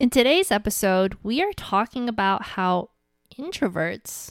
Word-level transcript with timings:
In 0.00 0.10
today's 0.10 0.52
episode, 0.52 1.16
we 1.24 1.42
are 1.42 1.52
talking 1.56 2.08
about 2.08 2.50
how 2.54 2.90
introverts 3.36 4.30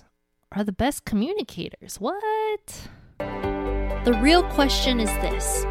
are 0.53 0.63
the 0.63 0.71
best 0.71 1.03
communicators. 1.03 1.97
What? 1.99 2.87
The 3.19 4.17
real 4.21 4.43
question 4.43 5.01
is 5.01 5.09
this 5.15 5.65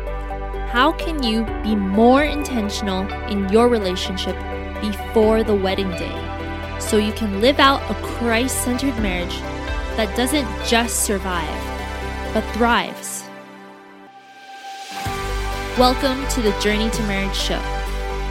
How 0.68 0.92
can 0.98 1.22
you 1.22 1.46
be 1.62 1.74
more 1.74 2.22
intentional 2.22 3.10
in 3.30 3.48
your 3.48 3.68
relationship 3.68 4.36
before 4.82 5.42
the 5.42 5.54
wedding 5.56 5.88
day 5.92 6.76
so 6.78 6.98
you 6.98 7.12
can 7.12 7.40
live 7.40 7.58
out 7.58 7.80
a 7.90 7.94
Christ 8.02 8.64
centered 8.64 8.98
marriage 8.98 9.38
that 9.96 10.14
doesn't 10.14 10.46
just 10.66 11.04
survive, 11.06 12.34
but 12.34 12.44
thrives? 12.52 13.24
Welcome 15.78 16.28
to 16.34 16.42
the 16.42 16.54
Journey 16.60 16.90
to 16.90 17.02
Marriage 17.04 17.34
show. 17.34 17.75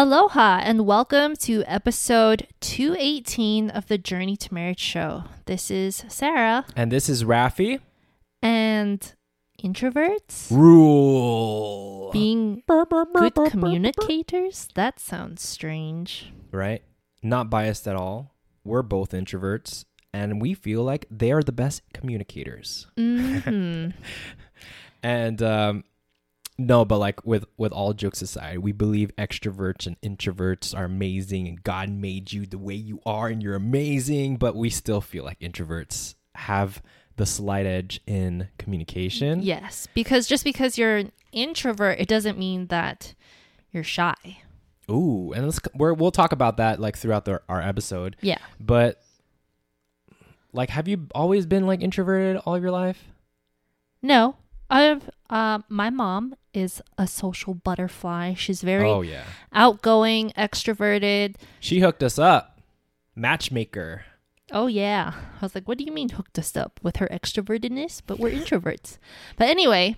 Aloha 0.00 0.60
and 0.62 0.86
welcome 0.86 1.34
to 1.38 1.64
episode 1.66 2.46
218 2.60 3.68
of 3.70 3.88
the 3.88 3.98
Journey 3.98 4.36
to 4.36 4.54
Marriage 4.54 4.78
show. 4.78 5.24
This 5.46 5.72
is 5.72 6.04
Sarah 6.06 6.64
And 6.76 6.92
this 6.92 7.08
is 7.08 7.24
Rafi. 7.24 7.80
and 8.40 9.12
introverts 9.60 10.52
Rule. 10.52 12.12
being 12.12 12.62
good 12.68 13.34
communicators. 13.50 14.68
That 14.76 15.00
sounds 15.00 15.42
strange. 15.42 16.32
Right? 16.52 16.82
Not 17.20 17.50
biased 17.50 17.88
at 17.88 17.96
all. 17.96 18.36
We're 18.62 18.82
both 18.82 19.10
introverts, 19.10 19.84
and 20.12 20.40
we 20.40 20.54
feel 20.54 20.84
like 20.84 21.06
they 21.10 21.32
are 21.32 21.42
the 21.42 21.50
best 21.50 21.82
communicators. 21.92 22.86
hmm 22.96 23.88
And 25.02 25.42
um, 25.42 25.82
no, 26.58 26.84
but 26.84 26.98
like 26.98 27.24
with 27.24 27.44
with 27.56 27.72
all 27.72 27.92
jokes 27.92 28.20
aside, 28.20 28.58
we 28.58 28.72
believe 28.72 29.14
extroverts 29.16 29.86
and 29.86 30.00
introverts 30.00 30.76
are 30.76 30.84
amazing, 30.84 31.46
and 31.46 31.62
God 31.62 31.88
made 31.88 32.32
you 32.32 32.46
the 32.46 32.58
way 32.58 32.74
you 32.74 33.00
are, 33.06 33.28
and 33.28 33.40
you're 33.40 33.54
amazing. 33.54 34.36
But 34.36 34.56
we 34.56 34.68
still 34.68 35.00
feel 35.00 35.24
like 35.24 35.38
introverts 35.38 36.16
have 36.34 36.82
the 37.16 37.26
slight 37.26 37.66
edge 37.66 38.00
in 38.06 38.48
communication. 38.58 39.42
Yes, 39.42 39.86
because 39.94 40.26
just 40.26 40.42
because 40.42 40.76
you're 40.76 40.96
an 40.96 41.12
introvert, 41.30 42.00
it 42.00 42.08
doesn't 42.08 42.36
mean 42.36 42.66
that 42.66 43.14
you're 43.70 43.84
shy. 43.84 44.14
Ooh, 44.90 45.32
and 45.32 45.44
let's 45.44 45.60
we're, 45.74 45.92
we'll 45.92 46.10
talk 46.10 46.32
about 46.32 46.56
that 46.56 46.80
like 46.80 46.96
throughout 46.96 47.24
the, 47.24 47.40
our 47.48 47.62
episode. 47.62 48.16
Yeah. 48.20 48.38
But 48.58 49.00
like, 50.52 50.70
have 50.70 50.88
you 50.88 51.06
always 51.14 51.46
been 51.46 51.66
like 51.66 51.82
introverted 51.82 52.38
all 52.38 52.56
of 52.56 52.62
your 52.62 52.72
life? 52.72 53.04
No, 54.02 54.36
I've 54.70 55.10
uh, 55.30 55.60
my 55.68 55.90
mom 55.90 56.34
is 56.52 56.82
a 56.96 57.06
social 57.06 57.54
butterfly. 57.54 58.34
She's 58.34 58.62
very 58.62 58.88
oh 58.88 59.02
yeah, 59.02 59.24
outgoing, 59.52 60.32
extroverted. 60.36 61.36
she 61.60 61.80
hooked 61.80 62.02
us 62.02 62.18
up, 62.18 62.60
matchmaker. 63.14 64.04
Oh 64.50 64.66
yeah. 64.66 65.12
I 65.14 65.44
was 65.44 65.54
like, 65.54 65.68
what 65.68 65.78
do 65.78 65.84
you 65.84 65.92
mean 65.92 66.08
hooked 66.10 66.38
us 66.38 66.56
up 66.56 66.80
with 66.82 66.96
her 66.96 67.08
extrovertedness? 67.08 68.00
But 68.06 68.18
we're 68.18 68.30
introverts. 68.30 68.96
But 69.36 69.48
anyway, 69.48 69.96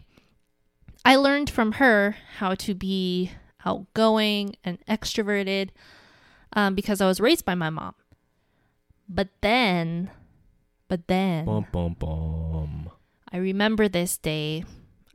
I 1.05 1.17
learned 1.17 1.51
from 1.51 1.73
her 1.73 2.17
how 2.39 2.55
to 2.57 2.75
be 2.75 3.31
outgoing 3.65 4.57
and 4.65 4.85
extroverted 4.87 5.71
um, 6.53 6.75
because 6.75 7.01
I 7.01 7.07
was 7.07 7.21
raised 7.21 7.45
by 7.45 7.55
my 7.55 7.71
mom. 7.71 7.95
But 9.09 9.29
then, 9.41 10.11
but 10.89 11.07
then 11.07 11.45
Bum 11.45 11.67
bum 11.73 11.97
bum. 11.99 12.50
I 13.33 13.37
remember 13.39 13.89
this 13.89 14.19
day. 14.19 14.65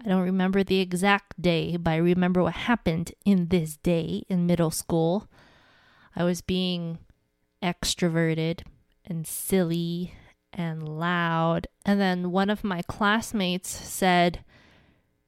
I 0.04 0.08
don't 0.08 0.22
remember 0.22 0.64
the 0.64 0.80
exact 0.80 1.42
day, 1.42 1.78
but 1.78 1.92
I 1.92 1.98
remember 1.98 2.44
what 2.44 2.54
happened 2.54 3.14
in 3.26 3.48
this 3.48 3.78
day 3.78 4.24
in 4.30 4.46
middle 4.46 4.72
school. 4.72 5.28
I 6.16 6.24
was 6.24 6.42
being 6.42 7.00
extroverted 7.62 8.62
and 9.06 9.26
silly 9.26 10.14
and 10.54 10.88
loud. 10.88 11.68
And 11.86 12.00
then 12.00 12.32
one 12.32 12.50
of 12.50 12.64
my 12.64 12.82
classmates 12.84 13.70
said, 13.70 14.44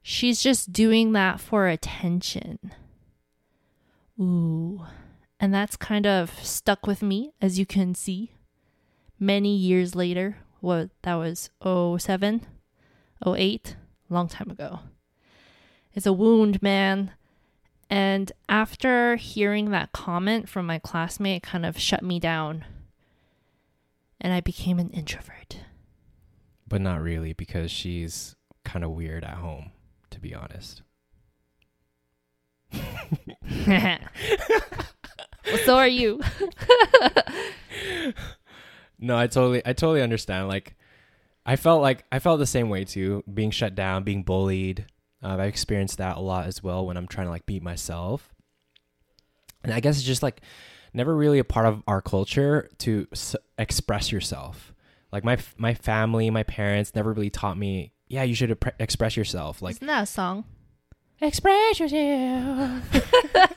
She's 0.02 0.42
just 0.42 0.72
doing 0.72 1.12
that 1.14 1.42
for 1.42 1.68
attention. 1.68 2.74
Ooh. 4.20 4.86
And 5.40 5.54
that's 5.54 5.76
kind 5.76 6.08
of 6.08 6.32
stuck 6.44 6.88
with 6.88 7.04
me, 7.04 7.34
as 7.42 7.60
you 7.60 7.66
can 7.66 7.94
see. 7.94 8.32
Many 9.20 9.56
years 9.56 9.96
later, 9.96 10.38
what 10.62 10.90
that 11.02 11.16
was 11.16 11.50
07, 11.62 12.46
08, 13.26 13.76
long 14.10 14.28
time 14.28 14.50
ago. 14.50 14.80
It's 15.94 16.06
a 16.06 16.14
wound, 16.14 16.62
man. 16.62 17.12
And 17.90 18.32
after 18.50 19.16
hearing 19.16 19.72
that 19.72 19.92
comment 19.92 20.50
from 20.50 20.66
my 20.66 20.80
classmate, 20.80 21.44
kind 21.44 21.66
of 21.66 21.80
shut 21.80 22.04
me 22.04 22.20
down. 22.20 22.66
And 24.20 24.34
I 24.34 24.42
became 24.42 24.80
an 24.80 24.90
introvert. 24.90 25.60
But 26.68 26.82
not 26.82 27.02
really 27.02 27.34
because 27.34 27.72
she's 27.72 28.36
kind 28.66 28.84
of 28.84 28.92
weird 28.92 29.24
at 29.24 29.36
home, 29.36 29.72
to 30.10 30.20
be 30.20 30.36
honest. 30.36 30.82
well, 32.74 33.98
so 35.66 35.78
are 35.78 35.88
you. 35.88 36.22
No, 39.00 39.18
I 39.18 39.28
totally 39.28 39.62
I 39.66 39.74
totally 39.74 40.02
understand. 40.02 40.48
Like 40.48 40.76
I 41.48 41.56
felt 41.56 41.82
like 41.82 42.04
I 42.12 42.20
felt 42.20 42.40
the 42.40 42.46
same 42.46 42.70
way 42.70 42.84
too, 42.84 43.24
being 43.34 43.52
shut 43.52 43.74
down, 43.74 44.04
being 44.04 44.22
bullied. 44.24 44.86
Uh, 45.24 45.38
I 45.40 45.46
experienced 45.46 45.98
that 45.98 46.18
a 46.18 46.20
lot 46.20 46.46
as 46.46 46.62
well 46.62 46.86
when 46.86 46.98
I'm 46.98 47.08
trying 47.08 47.28
to 47.28 47.32
like 47.32 47.46
beat 47.46 47.64
myself. 47.64 48.36
And 49.64 49.74
I 49.74 49.80
guess 49.80 49.96
it's 49.98 50.06
just 50.06 50.22
like 50.22 50.42
never 50.94 51.16
really 51.16 51.40
a 51.40 51.44
part 51.44 51.66
of 51.66 51.82
our 51.88 52.02
culture 52.02 52.70
to 52.80 53.08
s- 53.14 53.36
express 53.58 54.12
yourself. 54.12 54.74
Like 55.12 55.24
my 55.24 55.34
f- 55.34 55.56
my 55.58 55.74
family, 55.74 56.30
my 56.30 56.44
parents 56.44 56.94
never 56.94 57.14
really 57.14 57.30
taught 57.30 57.58
me, 57.58 57.94
yeah, 58.10 58.24
you 58.24 58.36
should 58.36 58.52
ep- 58.52 58.76
express 58.80 59.16
yourself. 59.18 59.62
Like 59.62 59.76
Isn't 59.78 59.88
that 59.88 60.04
a 60.04 60.06
song? 60.06 60.44
express 61.22 61.80
yourself. 61.80 62.84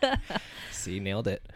See, 0.70 1.00
nailed 1.00 1.26
it. 1.28 1.46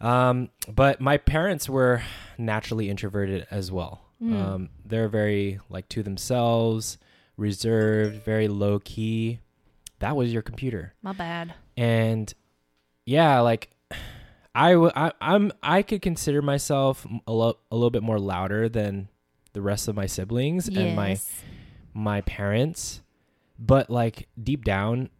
Um, 0.00 0.50
but 0.68 1.00
my 1.00 1.16
parents 1.16 1.68
were 1.68 2.02
naturally 2.38 2.88
introverted 2.88 3.46
as 3.50 3.72
well. 3.72 4.02
Mm. 4.22 4.34
Um, 4.34 4.68
they're 4.84 5.08
very 5.08 5.60
like 5.68 5.88
to 5.90 6.02
themselves, 6.02 6.98
reserved, 7.36 8.22
very 8.22 8.48
low 8.48 8.78
key. 8.78 9.40
That 10.00 10.16
was 10.16 10.32
your 10.32 10.42
computer, 10.42 10.94
My 11.02 11.12
bad. 11.12 11.54
and 11.76 12.32
yeah, 13.06 13.40
like 13.40 13.70
I, 14.54 14.72
w- 14.72 14.92
I 14.94 15.12
I'm 15.20 15.52
I 15.62 15.82
could 15.82 16.02
consider 16.02 16.42
myself 16.42 17.06
a, 17.26 17.32
lo- 17.32 17.58
a 17.70 17.76
little 17.76 17.90
bit 17.90 18.02
more 18.02 18.18
louder 18.18 18.68
than 18.68 19.08
the 19.52 19.62
rest 19.62 19.88
of 19.88 19.96
my 19.96 20.06
siblings 20.06 20.68
and 20.68 20.94
my 20.96 21.18
my 21.92 22.20
parents 22.20 23.00
but 23.58 23.90
like 23.90 24.28
deep 24.42 24.64
down 24.64 25.10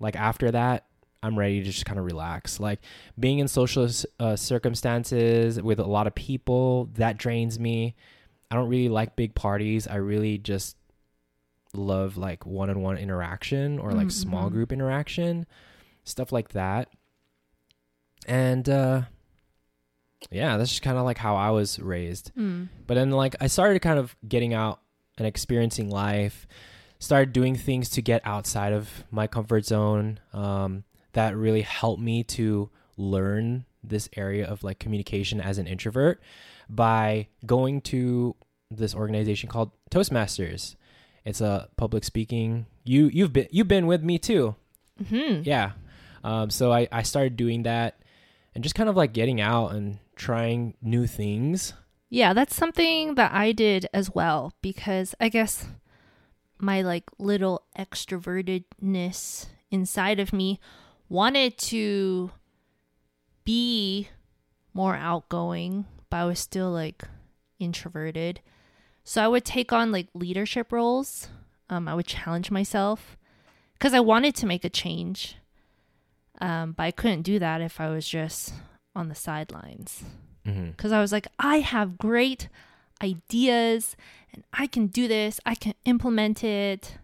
like 0.00 0.16
after 0.16 0.50
that 0.50 0.85
i'm 1.26 1.38
ready 1.38 1.58
to 1.60 1.66
just 1.66 1.84
kind 1.84 1.98
of 1.98 2.04
relax 2.04 2.60
like 2.60 2.80
being 3.18 3.38
in 3.40 3.48
social 3.48 3.88
uh, 4.20 4.36
circumstances 4.36 5.60
with 5.60 5.78
a 5.80 5.86
lot 5.86 6.06
of 6.06 6.14
people 6.14 6.88
that 6.94 7.16
drains 7.16 7.58
me 7.58 7.94
i 8.50 8.54
don't 8.54 8.68
really 8.68 8.88
like 8.88 9.16
big 9.16 9.34
parties 9.34 9.86
i 9.88 9.96
really 9.96 10.38
just 10.38 10.76
love 11.74 12.16
like 12.16 12.46
one-on-one 12.46 12.96
interaction 12.96 13.78
or 13.78 13.92
like 13.92 14.10
small 14.10 14.48
Mhm. 14.48 14.52
group 14.52 14.72
interaction 14.72 15.46
stuff 16.04 16.30
like 16.32 16.50
that 16.50 16.88
and 18.26 18.68
uh 18.68 19.02
yeah 20.30 20.56
that's 20.56 20.70
just 20.70 20.82
kind 20.82 20.96
of 20.98 21.04
like 21.04 21.18
how 21.18 21.36
i 21.36 21.50
was 21.50 21.78
raised 21.78 22.32
Mm. 22.36 22.68
but 22.86 22.94
then 22.94 23.10
like 23.10 23.34
I 23.40 23.46
started 23.48 23.80
kind 23.80 23.98
of 23.98 24.16
getting 24.26 24.54
out 24.54 24.80
and 25.18 25.26
experiencing 25.26 25.88
life, 25.90 26.46
started 26.98 27.32
doing 27.32 27.56
things 27.56 27.88
to 27.90 28.02
get 28.02 28.20
outside 28.24 28.72
of 28.72 29.04
my 29.10 29.26
comfort 29.26 29.64
zone. 29.64 30.20
Um, 30.32 30.84
that 31.16 31.34
really 31.34 31.62
helped 31.62 32.00
me 32.00 32.22
to 32.22 32.68
learn 32.98 33.64
this 33.82 34.06
area 34.16 34.46
of 34.46 34.62
like 34.62 34.78
communication 34.78 35.40
as 35.40 35.56
an 35.56 35.66
introvert 35.66 36.20
by 36.68 37.26
going 37.46 37.80
to 37.80 38.36
this 38.70 38.94
organization 38.94 39.48
called 39.48 39.70
Toastmasters. 39.90 40.76
It's 41.24 41.40
a 41.40 41.70
public 41.78 42.04
speaking. 42.04 42.66
You 42.84 43.06
you've 43.06 43.32
been 43.32 43.48
you've 43.50 43.66
been 43.66 43.86
with 43.86 44.02
me 44.02 44.18
too. 44.18 44.56
Hmm. 45.08 45.40
Yeah. 45.42 45.72
Um, 46.22 46.50
so 46.50 46.70
I, 46.70 46.86
I 46.92 47.02
started 47.02 47.36
doing 47.36 47.62
that 47.62 47.98
and 48.54 48.62
just 48.62 48.74
kind 48.74 48.90
of 48.90 48.96
like 48.96 49.14
getting 49.14 49.40
out 49.40 49.68
and 49.72 49.98
trying 50.16 50.74
new 50.82 51.06
things. 51.06 51.72
Yeah, 52.10 52.34
that's 52.34 52.54
something 52.54 53.14
that 53.14 53.32
I 53.32 53.52
did 53.52 53.88
as 53.94 54.14
well 54.14 54.52
because 54.60 55.14
I 55.18 55.30
guess 55.30 55.66
my 56.58 56.82
like 56.82 57.04
little 57.18 57.64
extrovertedness 57.78 59.46
inside 59.70 60.20
of 60.20 60.34
me 60.34 60.60
wanted 61.08 61.58
to 61.58 62.30
be 63.44 64.08
more 64.74 64.96
outgoing, 64.96 65.86
but 66.10 66.16
I 66.18 66.24
was 66.24 66.38
still 66.38 66.70
like 66.70 67.02
introverted. 67.58 68.40
So 69.04 69.22
I 69.22 69.28
would 69.28 69.44
take 69.44 69.72
on 69.72 69.92
like 69.92 70.08
leadership 70.14 70.72
roles. 70.72 71.28
Um, 71.70 71.88
I 71.88 71.94
would 71.94 72.06
challenge 72.06 72.50
myself 72.50 73.16
because 73.74 73.94
I 73.94 74.00
wanted 74.00 74.34
to 74.36 74.46
make 74.46 74.64
a 74.64 74.70
change. 74.70 75.36
Um, 76.40 76.72
but 76.72 76.82
I 76.82 76.90
couldn't 76.90 77.22
do 77.22 77.38
that 77.38 77.60
if 77.60 77.80
I 77.80 77.88
was 77.88 78.06
just 78.06 78.52
on 78.94 79.08
the 79.08 79.14
sidelines. 79.14 80.04
Because 80.70 80.92
I 80.92 81.00
was 81.00 81.12
like, 81.12 81.26
I 81.38 81.58
have 81.60 81.98
great 81.98 82.48
ideas 83.02 83.96
and 84.32 84.44
I 84.52 84.66
can 84.66 84.86
do 84.86 85.08
this, 85.08 85.40
I 85.46 85.54
can 85.54 85.74
implement 85.84 86.44
it. 86.44 86.98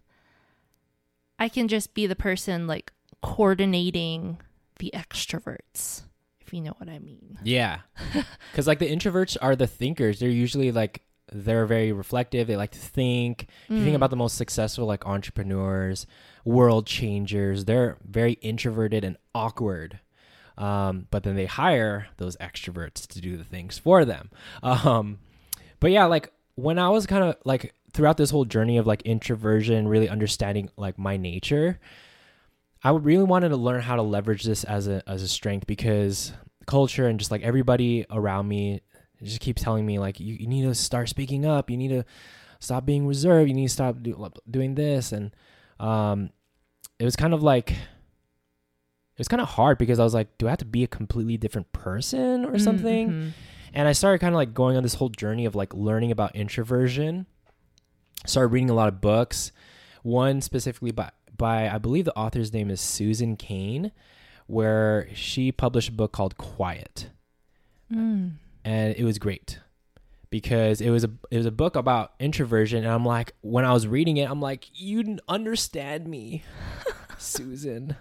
I 1.38 1.48
can 1.48 1.66
just 1.66 1.92
be 1.94 2.06
the 2.06 2.14
person 2.14 2.66
like 2.66 2.92
coordinating 3.22 4.38
the 4.78 4.92
extroverts, 4.94 6.02
if 6.40 6.52
you 6.52 6.60
know 6.60 6.74
what 6.78 6.88
I 6.88 6.98
mean. 6.98 7.38
Yeah. 7.44 7.80
Cuz 8.54 8.66
like 8.66 8.78
the 8.78 8.90
introverts 8.90 9.36
are 9.40 9.56
the 9.56 9.66
thinkers. 9.66 10.18
They're 10.18 10.28
usually 10.28 10.72
like 10.72 11.02
they're 11.32 11.66
very 11.66 11.92
reflective. 11.92 12.46
They 12.46 12.56
like 12.56 12.72
to 12.72 12.78
think. 12.78 13.46
If 13.68 13.78
you 13.78 13.84
think 13.84 13.96
about 13.96 14.10
the 14.10 14.16
most 14.16 14.36
successful 14.36 14.86
like 14.86 15.06
entrepreneurs, 15.06 16.06
world 16.44 16.86
changers, 16.86 17.64
they're 17.64 17.96
very 18.06 18.34
introverted 18.34 19.04
and 19.04 19.16
awkward. 19.34 20.00
Um, 20.58 21.06
but 21.10 21.22
then 21.22 21.34
they 21.34 21.46
hire 21.46 22.08
those 22.18 22.36
extroverts 22.36 23.06
to 23.06 23.20
do 23.20 23.36
the 23.36 23.44
things 23.44 23.78
for 23.78 24.04
them. 24.04 24.30
Um, 24.62 25.18
but 25.80 25.90
yeah, 25.90 26.04
like 26.04 26.30
when 26.54 26.78
I 26.78 26.90
was 26.90 27.06
kind 27.06 27.24
of 27.24 27.36
like 27.44 27.74
throughout 27.92 28.16
this 28.16 28.30
whole 28.30 28.44
journey 28.44 28.76
of 28.76 28.86
like 28.86 29.02
introversion, 29.02 29.88
really 29.88 30.08
understanding 30.08 30.68
like 30.76 30.98
my 30.98 31.16
nature, 31.16 31.80
I 32.84 32.90
really 32.90 33.24
wanted 33.24 33.50
to 33.50 33.56
learn 33.56 33.80
how 33.80 33.96
to 33.96 34.02
leverage 34.02 34.42
this 34.44 34.64
as 34.64 34.88
a 34.88 35.02
as 35.08 35.22
a 35.22 35.28
strength 35.28 35.66
because 35.66 36.32
culture 36.66 37.06
and 37.06 37.18
just 37.18 37.30
like 37.30 37.42
everybody 37.42 38.04
around 38.10 38.48
me 38.48 38.80
just 39.22 39.40
keeps 39.40 39.62
telling 39.62 39.86
me 39.86 39.98
like 39.98 40.18
you, 40.20 40.34
you 40.34 40.46
need 40.46 40.62
to 40.62 40.74
start 40.74 41.08
speaking 41.08 41.44
up, 41.46 41.70
you 41.70 41.76
need 41.76 41.88
to 41.88 42.04
stop 42.60 42.84
being 42.86 43.06
reserved, 43.06 43.48
you 43.48 43.54
need 43.54 43.68
to 43.68 43.72
stop 43.72 44.02
do, 44.02 44.28
doing 44.50 44.74
this 44.74 45.12
and 45.12 45.34
um 45.78 46.30
it 46.98 47.04
was 47.04 47.16
kind 47.16 47.34
of 47.34 47.42
like 47.42 47.70
it 47.72 49.18
was 49.18 49.28
kind 49.28 49.40
of 49.40 49.48
hard 49.48 49.78
because 49.78 49.98
I 50.00 50.04
was 50.04 50.14
like, 50.14 50.38
do 50.38 50.46
I 50.46 50.50
have 50.50 50.58
to 50.60 50.64
be 50.64 50.82
a 50.82 50.88
completely 50.88 51.36
different 51.36 51.72
person 51.72 52.44
or 52.44 52.58
something? 52.58 53.10
Mhm. 53.10 53.32
And 53.74 53.88
I 53.88 53.92
started 53.92 54.18
kind 54.20 54.34
of 54.34 54.36
like 54.36 54.54
going 54.54 54.76
on 54.76 54.82
this 54.82 54.94
whole 54.94 55.08
journey 55.08 55.44
of 55.44 55.54
like 55.54 55.74
learning 55.74 56.10
about 56.10 56.34
introversion. 56.34 57.26
Started 58.26 58.48
reading 58.48 58.70
a 58.70 58.74
lot 58.74 58.88
of 58.88 59.00
books. 59.00 59.52
One 60.02 60.40
specifically 60.40 60.92
by 60.92 61.10
by 61.42 61.68
I 61.68 61.78
believe 61.78 62.04
the 62.04 62.16
author's 62.16 62.52
name 62.52 62.70
is 62.70 62.80
Susan 62.80 63.36
Cain, 63.36 63.90
where 64.46 65.08
she 65.12 65.50
published 65.50 65.88
a 65.88 65.92
book 65.92 66.12
called 66.12 66.36
Quiet, 66.38 67.10
Mm. 67.92 68.34
and 68.64 68.94
it 68.96 69.02
was 69.04 69.18
great 69.18 69.58
because 70.30 70.80
it 70.80 70.90
was 70.90 71.02
a 71.04 71.10
it 71.30 71.36
was 71.36 71.46
a 71.46 71.50
book 71.50 71.74
about 71.76 72.12
introversion, 72.20 72.84
and 72.84 72.92
I'm 72.92 73.04
like 73.04 73.32
when 73.42 73.64
I 73.64 73.72
was 73.72 73.86
reading 73.88 74.16
it, 74.18 74.30
I'm 74.30 74.40
like 74.40 74.68
you 74.72 75.02
didn't 75.02 75.20
understand 75.28 76.06
me, 76.06 76.44
Susan. 77.18 77.96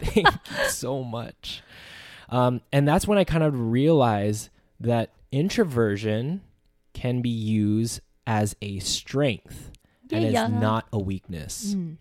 Thank 0.00 0.26
you 0.26 0.64
so 0.68 1.04
much. 1.04 1.62
Um, 2.30 2.60
and 2.72 2.86
that's 2.88 3.06
when 3.06 3.18
I 3.18 3.24
kind 3.24 3.44
of 3.44 3.58
realized 3.70 4.48
that 4.80 5.10
introversion 5.30 6.40
can 6.94 7.20
be 7.22 7.28
used 7.30 8.00
as 8.26 8.56
a 8.62 8.78
strength 8.80 9.70
and 10.10 10.22
Yeah. 10.24 10.44
it's 10.44 10.52
not 10.52 10.86
a 10.92 10.98
weakness. 10.98 11.74
Mm. 11.74 11.96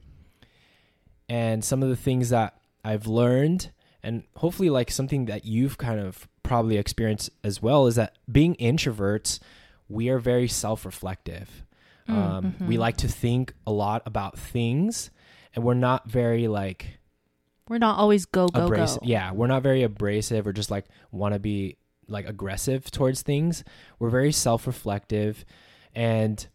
And 1.30 1.64
some 1.64 1.84
of 1.84 1.90
the 1.90 1.96
things 1.96 2.30
that 2.30 2.58
I've 2.84 3.06
learned, 3.08 3.72
and 4.02 4.24
hopefully, 4.38 4.70
like 4.70 4.90
something 4.92 5.26
that 5.26 5.46
you've 5.46 5.78
kind 5.78 6.00
of 6.00 6.28
probably 6.44 6.78
experienced 6.78 7.30
as 7.44 7.62
well, 7.62 7.88
is 7.88 7.96
that 7.96 8.18
being 8.32 8.56
introverts, 8.56 9.40
we 9.90 10.10
are 10.10 10.20
very 10.20 10.48
self 10.48 10.86
reflective. 10.86 11.64
Um, 12.08 12.56
We 12.62 12.78
like 12.78 12.96
to 12.98 13.08
think 13.10 13.54
a 13.66 13.72
lot 13.72 14.02
about 14.06 14.40
things, 14.40 15.12
and 15.54 15.66
we're 15.66 15.74
not 15.74 16.10
very 16.10 16.48
like 16.48 17.00
We're 17.68 17.80
not 17.80 17.98
always 17.98 18.26
go 18.26 18.48
go 18.48 18.66
abrasive. 18.66 19.02
go. 19.02 19.08
Yeah, 19.08 19.34
we're 19.34 19.48
not 19.48 19.62
very 19.64 19.84
abrasive 19.84 20.48
or 20.48 20.54
just 20.54 20.72
like 20.72 20.86
want 21.12 21.34
to 21.34 21.40
be 21.40 21.76
like 22.08 22.26
aggressive 22.26 22.90
towards 22.90 23.24
things. 23.24 23.66
We're 24.00 24.10
very 24.10 24.32
self-reflective 24.32 25.44
and 25.94 26.48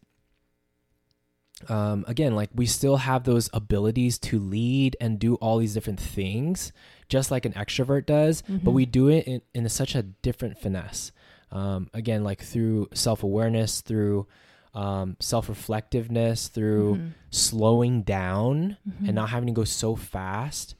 um 1.69 2.03
again, 2.07 2.35
like 2.35 2.49
we 2.53 2.65
still 2.65 2.97
have 2.97 3.23
those 3.23 3.49
abilities 3.53 4.17
to 4.19 4.39
lead 4.39 4.95
and 5.01 5.19
do 5.19 5.35
all 5.35 5.57
these 5.59 5.73
different 5.73 5.99
things 5.99 6.71
just 7.09 7.29
like 7.31 7.45
an 7.45 7.53
extrovert 7.53 8.05
does, 8.07 8.41
but 8.47 8.71
we 8.71 8.85
do 8.85 9.07
it 9.09 9.27
in, 9.27 9.41
in 9.53 9.69
such 9.69 9.93
a 9.95 10.01
different 10.01 10.57
finesse. 10.57 11.11
Um 11.51 11.89
again, 11.93 12.23
like 12.23 12.41
through 12.41 12.89
self-awareness, 12.93 13.81
through 13.81 14.25
um, 14.73 15.17
self-reflectiveness, 15.19 16.47
through 16.47 16.95
Mm-hmm. 16.95 17.07
slowing 17.29 18.01
down 18.03 18.77
and 19.05 19.13
not 19.15 19.29
having 19.29 19.47
to 19.47 19.53
go 19.53 19.63
so 19.63 19.95
fast 19.95 20.75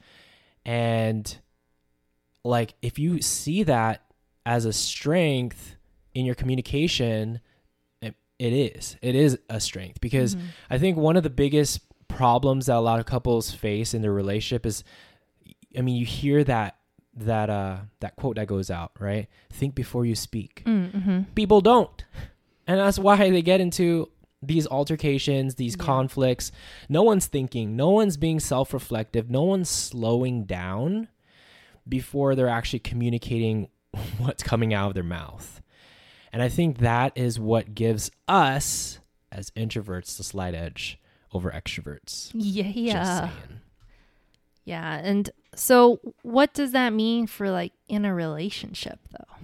and 0.64 1.38
like 2.44 2.74
if 2.82 2.98
you 2.98 3.20
see 3.22 3.62
that 3.62 4.02
as 4.46 4.64
a 4.64 4.72
strength 4.72 5.76
in 6.14 6.24
your 6.26 6.34
communication 6.34 7.40
it, 8.46 8.52
is. 8.76 8.96
It 9.02 9.14
is 9.14 9.38
a 9.48 9.60
strength 9.60 10.00
because 10.00 10.34
Mm-hmm. 10.34 10.46
i 10.70 10.78
think 10.78 10.96
one 10.96 11.16
of 11.16 11.22
the 11.22 11.30
biggest 11.30 11.80
problems 12.08 12.66
that 12.66 12.76
a 12.76 12.80
lot 12.80 13.00
of 13.00 13.06
couples 13.06 13.50
face 13.50 13.94
in 13.94 14.02
their 14.02 14.12
relationship 14.12 14.66
is 14.66 14.84
i 15.76 15.80
mean 15.80 15.96
you 15.96 16.06
hear 16.06 16.44
that 16.44 16.76
that 17.16 17.48
uh 17.50 17.76
that 18.00 18.16
quote 18.16 18.36
that 18.36 18.46
goes 18.48 18.70
out 18.70 18.90
right? 18.98 19.28
Think 19.52 19.74
before 19.74 20.04
you 20.04 20.14
speak. 20.16 20.62
Mm-hmm. 20.66 21.22
people 21.34 21.60
don't. 21.60 22.04
And 22.66 22.80
that's 22.80 22.98
why 22.98 23.16
they 23.30 23.42
get 23.42 23.60
into 23.60 24.10
these 24.42 24.66
altercations 24.66 25.54
these 25.54 25.76
Yeah. 25.78 25.84
conflicts. 25.84 26.50
No 26.88 27.02
one's 27.02 27.26
thinking. 27.26 27.76
No 27.76 27.90
one's 27.90 28.16
being 28.16 28.40
self-reflective. 28.40 29.30
No 29.30 29.42
one's 29.42 29.68
slowing 29.70 30.44
down 30.44 31.08
before 31.88 32.34
they're 32.34 32.48
actually 32.48 32.80
communicating 32.80 33.68
what's 34.18 34.42
coming 34.42 34.74
out 34.74 34.88
of 34.88 34.94
their 34.94 35.02
mouth 35.04 35.60
and 36.34 36.42
i 36.42 36.48
think 36.50 36.78
that 36.78 37.12
is 37.16 37.38
what 37.40 37.74
gives 37.74 38.10
us 38.28 38.98
as 39.32 39.50
introverts 39.52 40.16
the 40.18 40.22
slight 40.24 40.54
edge 40.54 40.98
over 41.32 41.50
extroverts 41.50 42.30
Yeah, 42.34 42.66
yeah, 42.66 43.30
yeah. 44.64 45.00
And 45.02 45.30
so, 45.54 45.98
what 46.22 46.54
does 46.54 46.72
that 46.72 46.92
mean 46.92 47.26
for 47.26 47.50
like 47.50 47.72
in 47.88 48.04
a 48.04 48.14
relationship, 48.14 48.98
though? 49.10 49.34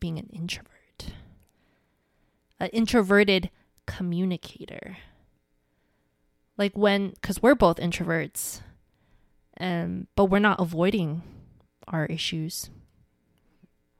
Being 0.00 0.18
an 0.18 0.28
introvert, 0.32 1.12
an 2.60 2.68
introverted 2.72 3.50
communicator. 3.86 4.96
Like 6.56 6.76
when, 6.78 7.10
because 7.10 7.42
we're 7.42 7.56
both 7.56 7.76
introverts, 7.78 8.60
and 9.56 10.06
but 10.14 10.26
we're 10.26 10.38
not 10.38 10.60
avoiding 10.60 11.22
our 11.88 12.06
issues. 12.06 12.70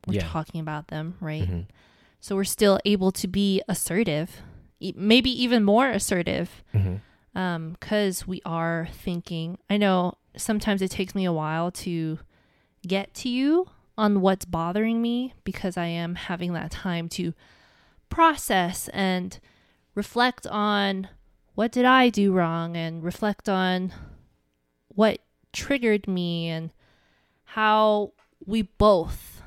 We're 0.06 0.14
Yeah. 0.20 0.28
talking 0.28 0.60
about 0.60 0.88
them, 0.88 1.16
right? 1.20 1.42
Mhm. 1.48 1.66
So 2.24 2.34
we're 2.36 2.44
still 2.44 2.80
able 2.86 3.12
to 3.12 3.28
be 3.28 3.60
assertive, 3.68 4.40
maybe 4.80 5.28
even 5.42 5.62
more 5.62 5.90
assertive 5.90 6.64
Mhm. 6.72 7.00
um 7.34 7.76
cuz 7.80 8.26
we 8.26 8.40
are 8.46 8.88
thinking 8.92 9.58
i 9.68 9.76
know 9.76 10.14
sometimes 10.36 10.80
it 10.80 10.90
takes 10.90 11.14
me 11.14 11.24
a 11.26 11.32
while 11.32 11.70
to 11.70 12.18
get 12.86 13.12
to 13.14 13.28
you 13.28 13.68
on 13.98 14.20
what's 14.22 14.44
bothering 14.46 15.02
me 15.02 15.34
because 15.44 15.76
i 15.76 15.86
am 15.86 16.14
having 16.14 16.52
that 16.54 16.70
time 16.70 17.08
to 17.08 17.34
process 18.08 18.88
and 18.88 19.38
reflect 19.94 20.46
on 20.46 21.08
what 21.54 21.72
did 21.72 21.84
i 21.84 22.08
do 22.08 22.32
wrong 22.32 22.76
and 22.76 23.02
reflect 23.02 23.48
on 23.48 23.92
what 24.88 25.18
triggered 25.52 26.06
me 26.08 26.48
and 26.48 26.70
how 27.56 28.12
we 28.46 28.62
both 28.62 29.42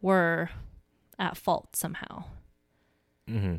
were 0.00 0.50
at 1.22 1.36
fault 1.36 1.76
somehow 1.76 2.24
hmm 3.28 3.56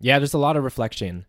Yeah, 0.00 0.18
there's 0.18 0.34
a 0.34 0.38
lot 0.38 0.56
of 0.56 0.64
reflection, 0.64 1.26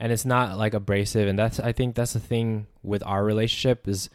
and 0.00 0.12
it's 0.12 0.24
not 0.24 0.58
like 0.58 0.74
abrasive, 0.74 1.28
and 1.28 1.38
that's 1.38 1.60
I 1.60 1.72
think 1.72 1.94
that's 1.94 2.14
the 2.14 2.20
thing 2.20 2.66
with 2.82 3.02
our 3.04 3.24
relationship 3.24 3.86
is 3.86 4.10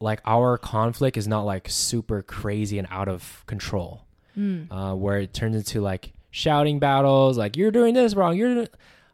like 0.00 0.20
our 0.24 0.56
conflict 0.56 1.16
is 1.16 1.26
not 1.26 1.42
like 1.42 1.68
super 1.68 2.22
crazy 2.22 2.78
and 2.78 2.88
out 2.90 3.08
of 3.08 3.44
control, 3.46 4.06
mm. 4.36 4.66
uh, 4.70 4.94
where 4.94 5.18
it 5.18 5.34
turns 5.34 5.56
into 5.56 5.80
like 5.80 6.12
shouting 6.30 6.78
battles, 6.78 7.36
like 7.36 7.56
you're 7.56 7.70
doing 7.70 7.94
this 7.94 8.14
wrong, 8.14 8.36
you're. 8.36 8.66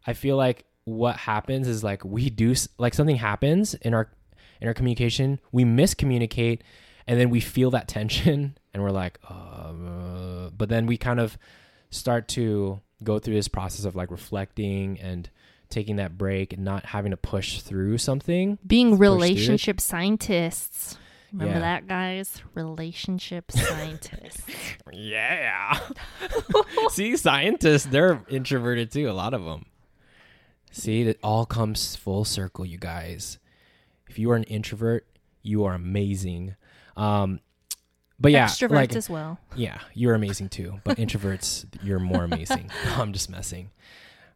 I 0.07 0.15
feel 0.15 0.37
like 0.37 0.65
what 0.85 1.17
happens 1.17 1.69
is 1.69 1.85
like 1.85 2.05
we 2.05 2.31
do 2.31 2.55
like 2.79 2.95
something 2.95 3.17
happens 3.17 3.75
in 3.75 3.93
our 3.93 4.11
in 4.61 4.69
our 4.69 4.75
communication, 4.75 5.41
we 5.53 5.65
miscommunicate, 5.65 6.61
and 7.07 7.19
then 7.19 7.31
we 7.31 7.41
feel 7.41 7.71
that 7.73 7.89
tension, 7.89 8.57
and 8.75 8.83
we're 8.83 8.91
like, 8.91 9.19
uh, 9.29 9.73
but 10.61 10.69
then 10.69 10.87
we 10.87 10.97
kind 10.97 11.19
of 11.19 11.37
start 11.91 12.29
to 12.29 12.81
go 13.03 13.19
through 13.19 13.35
this 13.35 13.49
process 13.49 13.85
of 13.85 13.97
like 13.97 14.11
reflecting 14.13 15.01
and 15.01 15.29
taking 15.71 15.97
that 15.97 16.17
break 16.19 16.53
and 16.53 16.63
not 16.65 16.85
having 16.85 17.11
to 17.11 17.17
push 17.17 17.61
through 17.63 17.97
something. 17.99 18.59
Being 18.67 18.91
Push 18.91 18.99
through 18.99 19.07
it. 19.07 19.11
relationship 19.15 19.81
scientists. 19.81 20.99
Remember 21.33 21.55
Yeah. 21.55 21.61
that, 21.61 21.87
guys? 21.89 22.43
Relationship 22.55 23.51
scientists. 23.53 24.43
Yeah. 24.93 25.79
See, 26.91 27.17
scientists, 27.17 27.87
they're 27.87 28.23
introverted 28.29 28.91
too, 28.93 29.09
a 29.09 29.13
lot 29.13 29.33
of 29.33 29.45
them. 29.45 29.65
See, 30.73 31.03
it 31.03 31.19
all 31.23 31.47
comes 31.47 31.97
full 31.97 32.25
circle, 32.25 32.67
you 32.67 32.79
guys. 32.79 33.39
If 34.09 34.19
you 34.19 34.31
are 34.33 34.37
an 34.37 34.45
introvert, 34.45 35.07
you 35.43 35.65
are 35.65 35.75
amazing. 35.75 36.57
Um, 36.97 37.41
but 38.21 38.33
yeah, 38.33 38.47
Extroverts 38.47 38.71
like, 38.71 38.97
as 38.97 39.09
well. 39.09 39.39
yeah, 39.57 39.79
you're 39.95 40.15
amazing 40.15 40.51
too. 40.51 40.81
But 40.85 40.99
introverts, 40.99 41.67
you're 41.83 41.99
more 41.99 42.25
amazing. 42.25 42.71
I'm 42.97 43.13
just 43.13 43.31
messing. 43.31 43.71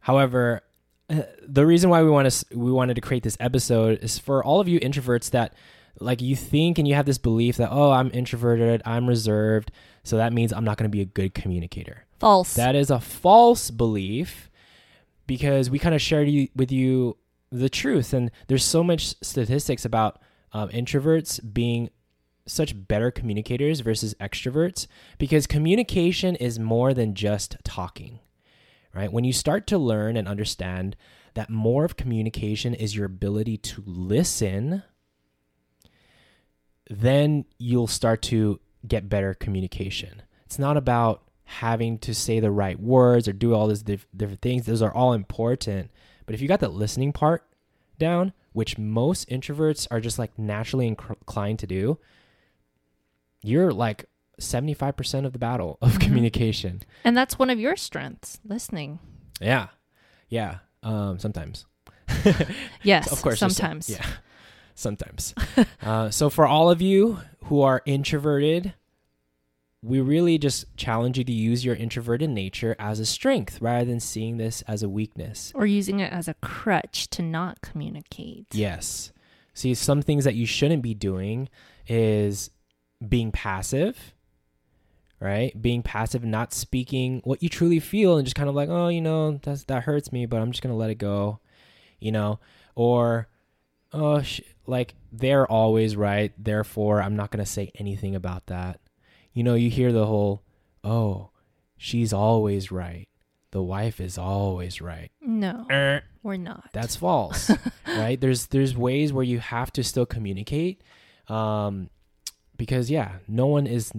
However, 0.01 0.63
uh, 1.11 1.23
the 1.47 1.67
reason 1.67 1.91
why 1.91 2.03
we 2.03 2.11
want 2.11 2.31
to 2.31 2.57
we 2.57 2.73
wanted 2.73 2.95
to 2.95 3.01
create 3.01 3.23
this 3.23 3.37
episode 3.41 3.99
is 4.03 4.19
for 4.19 4.43
all 4.43 4.61
of 4.61 4.69
you 4.69 4.81
introverts 4.81 5.31
that 5.31 5.55
like 6.01 6.23
you 6.23 6.35
think 6.35 6.79
and 6.79 6.89
you 6.89 6.95
have 6.95 7.07
this 7.07 7.19
belief 7.19 7.59
that 7.59 7.69
oh 7.71 7.91
I'm 7.91 8.11
introverted, 8.13 8.81
I'm 8.87 9.07
reserved, 9.07 9.71
so 10.03 10.17
that 10.17 10.33
means 10.33 10.53
I'm 10.53 10.65
not 10.65 10.79
going 10.79 10.91
to 10.91 10.95
be 10.95 11.03
a 11.03 11.07
good 11.07 11.35
communicator. 11.35 12.07
False. 12.19 12.55
That 12.55 12.75
is 12.75 12.91
a 12.91 13.01
false 13.01 13.71
belief 13.71 14.51
because 15.27 15.69
we 15.69 15.79
kind 15.79 15.95
of 15.95 16.01
shared 16.01 16.29
you, 16.29 16.49
with 16.57 16.73
you 16.73 17.19
the 17.53 17.69
truth, 17.69 18.13
and 18.15 18.31
there's 18.49 18.65
so 18.65 18.83
much 18.83 19.15
statistics 19.23 19.85
about 19.85 20.21
um, 20.53 20.69
introverts 20.71 21.41
being 21.53 21.91
such 22.47 22.87
better 22.89 23.11
communicators 23.11 23.81
versus 23.81 24.15
extroverts 24.21 24.87
because 25.19 25.47
communication 25.47 26.37
is 26.37 26.59
more 26.59 26.93
than 26.93 27.15
just 27.15 27.57
talking, 27.65 28.21
right? 28.95 29.13
When 29.13 29.25
you 29.25 29.33
start 29.33 29.67
to 29.69 29.79
learn 29.79 30.17
and 30.17 30.29
understand 30.29 30.97
that 31.35 31.51
more 31.51 31.85
of 31.85 31.97
communication 31.97 32.75
is 32.75 32.95
your 32.95 33.07
ability 33.07 33.57
to 33.59 33.83
listen, 33.87 34.83
then 36.91 37.45
you'll 37.59 37.87
start 37.87 38.23
to 38.23 38.61
get 38.87 39.09
better 39.09 39.35
communication. 39.35 40.23
It's 40.45 40.59
not 40.59 40.77
about 40.77 41.23
having 41.45 41.99
to 41.99 42.15
say 42.15 42.41
the 42.41 42.51
right 42.51 42.79
words 42.79 43.29
or 43.29 43.33
do 43.33 43.55
all 43.55 43.69
these 43.69 43.83
diff- 43.83 44.07
different 44.17 44.43
things. 44.43 44.67
Those 44.67 44.83
are 44.83 44.95
all 44.95 45.13
important. 45.13 45.91
But 46.27 46.35
if 46.35 46.41
you 46.41 46.49
got 46.49 46.61
the 46.61 46.69
listening 46.69 47.13
part 47.13 47.45
down, 47.99 48.33
which 48.53 48.79
most 48.79 49.29
introverts 49.29 49.87
are 49.91 50.01
just 50.01 50.19
like 50.19 50.39
naturally 50.39 50.91
inc- 50.91 51.11
inclined 51.11 51.59
to 51.59 51.67
do, 51.67 51.99
you're 53.45 53.73
like 53.73 54.07
75% 54.41 55.25
of 55.27 55.33
the 55.33 55.39
battle 55.39 55.79
of 55.81 55.93
Mhm. 55.93 56.01
communication. 56.01 56.83
and 57.05 57.17
that's 57.17 57.39
one 57.39 57.51
of 57.51 57.61
your 57.61 57.77
strengths, 57.77 58.41
listening. 58.45 58.99
Yeah. 59.41 59.69
Yeah. 60.29 60.59
Um, 60.83 61.19
sometimes. 61.21 61.67
Yes, 62.83 63.11
of 63.13 63.23
course. 63.23 63.39
some- 63.39 63.51
sometimes. 63.51 63.89
yeah. 63.91 64.05
Sometimes. 64.77 65.35
uh, 65.83 66.11
so 66.11 66.29
for 66.29 66.49
all 66.49 66.69
of 66.69 66.83
you 66.83 67.21
who 67.45 67.63
are 67.63 67.81
introverted, 67.87 68.75
we 69.83 70.01
really 70.01 70.37
just 70.37 70.65
challenge 70.77 71.17
you 71.17 71.23
to 71.23 71.33
use 71.33 71.65
your 71.65 71.77
introverted 71.77 72.29
nature 72.31 72.75
as 72.81 72.99
a 72.99 73.07
strength 73.07 73.61
rather 73.63 73.85
than 73.85 74.01
seeing 74.01 74.37
this 74.37 74.63
as 74.63 74.83
a 74.83 74.89
weakness. 74.89 75.53
Or 75.55 75.65
using 75.65 76.01
it 76.01 76.13
as 76.13 76.27
a 76.27 76.35
crutch 76.35 77.09
to 77.11 77.23
not 77.23 77.61
communicate. 77.61 78.47
Yes. 78.53 79.13
See, 79.53 79.75
some 79.75 80.03
things 80.03 80.25
that 80.25 80.35
you 80.35 80.45
shouldn't 80.45 80.83
be 80.83 80.93
doing 80.95 81.49
is 81.87 82.51
being 83.09 83.33
passive, 83.33 84.15
right? 85.21 85.61
Being 85.61 85.83
passive 85.83 86.25
not 86.25 86.53
speaking 86.53 87.21
what 87.25 87.43
you 87.43 87.49
truly 87.49 87.81
feel 87.81 88.17
and 88.17 88.27
just 88.27 88.37
kind 88.37 88.49
of 88.49 88.55
like, 88.55 88.69
oh, 88.69 88.89
you 88.89 89.01
know, 89.01 89.39
that's, 89.43 89.65
that 89.65 89.85
hurts 89.85 90.13
me, 90.13 90.27
but 90.27 90.41
I'm 90.41 90.51
just 90.53 90.63
going 90.63 90.73
to 90.73 90.79
let 90.79 90.91
it 90.91 90.97
go, 90.99 91.41
you 92.01 92.13
know? 92.13 92.39
Or, 92.75 93.29
oh, 93.93 94.23
sh- 94.23 94.41
like 94.67 94.95
they're 95.13 95.51
always 95.51 95.97
right. 95.97 96.33
Therefore, 96.39 97.01
I'm 97.03 97.17
not 97.17 97.31
going 97.31 97.45
to 97.45 97.51
say 97.51 97.71
anything 97.79 98.15
about 98.15 98.47
that. 98.47 98.81
You 99.33 99.43
know, 99.43 99.55
you 99.55 99.71
hear 99.71 99.93
the 99.93 100.07
whole, 100.07 100.43
oh, 100.83 101.31
she's 101.77 102.13
always 102.13 102.71
right. 102.71 103.09
The 103.51 103.63
wife 103.63 104.01
is 104.01 104.19
always 104.19 104.81
right. 104.81 105.13
No, 105.21 105.67
Er, 105.71 106.03
we're 106.25 106.37
not. 106.37 106.71
that's 106.73 106.97
false 106.97 107.51
right 107.87 108.21
there's 108.21 108.47
there's 108.47 108.77
ways 108.77 109.13
where 109.13 109.23
you 109.25 109.39
have 109.39 109.71
to 109.75 109.85
still 109.85 110.07
communicate 110.07 110.83
um 111.29 111.89
because 112.57 112.91
yeah 112.91 113.17
no 113.29 113.47
one 113.47 113.67
is 113.67 113.93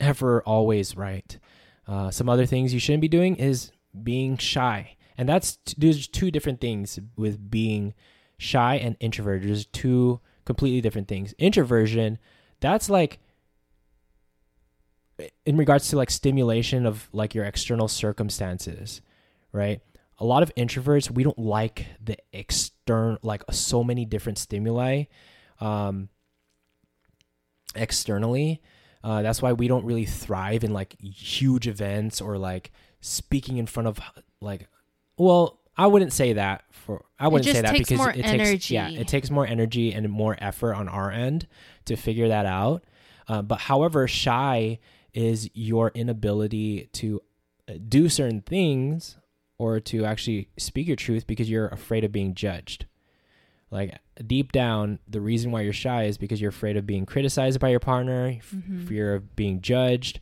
ever 0.00 0.42
always 0.42 0.96
right. 0.96 1.38
Uh, 1.86 2.10
some 2.10 2.28
other 2.28 2.46
things 2.46 2.72
you 2.72 2.80
shouldn't 2.80 3.02
be 3.02 3.08
doing 3.08 3.36
is 3.36 3.72
being 4.02 4.36
shy. 4.36 4.96
And 5.18 5.28
that's 5.28 5.58
there's 5.76 6.08
two 6.08 6.30
different 6.30 6.60
things 6.60 6.98
with 7.16 7.50
being 7.50 7.94
shy 8.38 8.76
and 8.76 8.96
introverted. 9.00 9.48
There's 9.48 9.66
two 9.66 10.20
completely 10.44 10.80
different 10.80 11.08
things. 11.08 11.34
Introversion 11.38 12.18
that's 12.60 12.90
like 12.90 13.18
in 15.44 15.56
regards 15.56 15.88
to 15.88 15.96
like 15.96 16.10
stimulation 16.10 16.86
of 16.86 17.08
like 17.12 17.34
your 17.34 17.44
external 17.44 17.88
circumstances 17.88 19.02
right? 19.52 19.80
A 20.18 20.24
lot 20.24 20.42
of 20.42 20.54
introverts 20.54 21.10
we 21.10 21.22
don't 21.22 21.38
like 21.38 21.86
the 22.02 22.16
external 22.32 23.18
like 23.22 23.42
so 23.50 23.82
many 23.82 24.04
different 24.04 24.38
stimuli. 24.38 25.04
Um 25.60 26.08
externally 27.74 28.60
uh 29.04 29.22
that's 29.22 29.40
why 29.40 29.52
we 29.52 29.68
don't 29.68 29.84
really 29.84 30.04
thrive 30.04 30.64
in 30.64 30.72
like 30.72 31.00
huge 31.00 31.66
events 31.68 32.20
or 32.20 32.38
like 32.38 32.70
speaking 33.00 33.56
in 33.56 33.66
front 33.66 33.86
of 33.86 33.98
like 34.40 34.68
well 35.16 35.60
i 35.76 35.86
wouldn't 35.86 36.12
say 36.12 36.32
that 36.32 36.64
for 36.70 37.04
i 37.18 37.28
wouldn't 37.28 37.54
say 37.54 37.62
that 37.62 37.72
because 37.72 38.06
it 38.16 38.22
takes 38.22 38.70
yeah 38.70 38.86
energy. 38.86 39.00
it 39.00 39.08
takes 39.08 39.30
more 39.30 39.46
energy 39.46 39.92
and 39.92 40.08
more 40.10 40.36
effort 40.38 40.74
on 40.74 40.88
our 40.88 41.10
end 41.10 41.46
to 41.84 41.96
figure 41.96 42.28
that 42.28 42.46
out 42.46 42.84
uh, 43.28 43.42
but 43.42 43.60
however 43.60 44.08
shy 44.08 44.78
is 45.12 45.50
your 45.54 45.90
inability 45.94 46.88
to 46.92 47.20
uh, 47.68 47.74
do 47.88 48.08
certain 48.08 48.40
things 48.40 49.16
or 49.60 49.78
to 49.78 50.04
actually 50.06 50.48
speak 50.56 50.86
your 50.86 50.96
truth 50.96 51.26
because 51.26 51.50
you're 51.50 51.68
afraid 51.68 52.02
of 52.02 52.10
being 52.10 52.34
judged. 52.34 52.86
Like 53.70 53.98
deep 54.26 54.50
down, 54.52 54.98
the 55.08 55.20
reason 55.20 55.52
why 55.52 55.60
you're 55.60 55.72
shy 55.72 56.04
is 56.04 56.18
because 56.18 56.40
you're 56.40 56.50
afraid 56.50 56.76
of 56.76 56.86
being 56.86 57.06
criticized 57.06 57.60
by 57.60 57.68
your 57.68 57.78
partner, 57.80 58.32
Mhm. 58.54 58.88
fear 58.88 59.14
of 59.14 59.36
being 59.36 59.60
judged, 59.60 60.18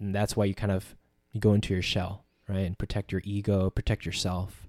and 0.00 0.14
that's 0.14 0.36
why 0.36 0.44
you 0.46 0.54
kind 0.54 0.72
of 0.72 0.96
you 1.32 1.40
go 1.40 1.52
into 1.54 1.72
your 1.72 1.82
shell, 1.82 2.24
right, 2.48 2.66
and 2.66 2.76
protect 2.76 3.12
your 3.12 3.22
ego, 3.24 3.70
protect 3.70 4.04
yourself, 4.04 4.66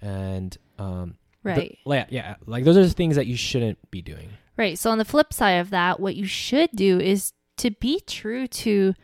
and 0.00 0.56
um, 0.78 1.16
the- 1.44 1.50
right. 1.50 1.78
yeah, 1.84 2.06
yeah, 2.08 2.34
like 2.46 2.64
those 2.64 2.76
are 2.78 2.84
the 2.86 2.90
things 2.90 3.16
that 3.16 3.26
you 3.26 3.36
shouldn't 3.36 3.90
be 3.90 4.00
doing. 4.02 4.30
Right. 4.56 4.78
So 4.78 4.90
on 4.90 4.98
the 4.98 5.04
flip 5.04 5.32
side 5.32 5.52
of 5.60 5.70
that, 5.70 5.98
what 6.00 6.14
you 6.16 6.26
should 6.26 6.70
do 6.74 7.00
is 7.00 7.32
to 7.58 7.70
be 7.70 8.00
true 8.06 8.46
to 8.46 8.94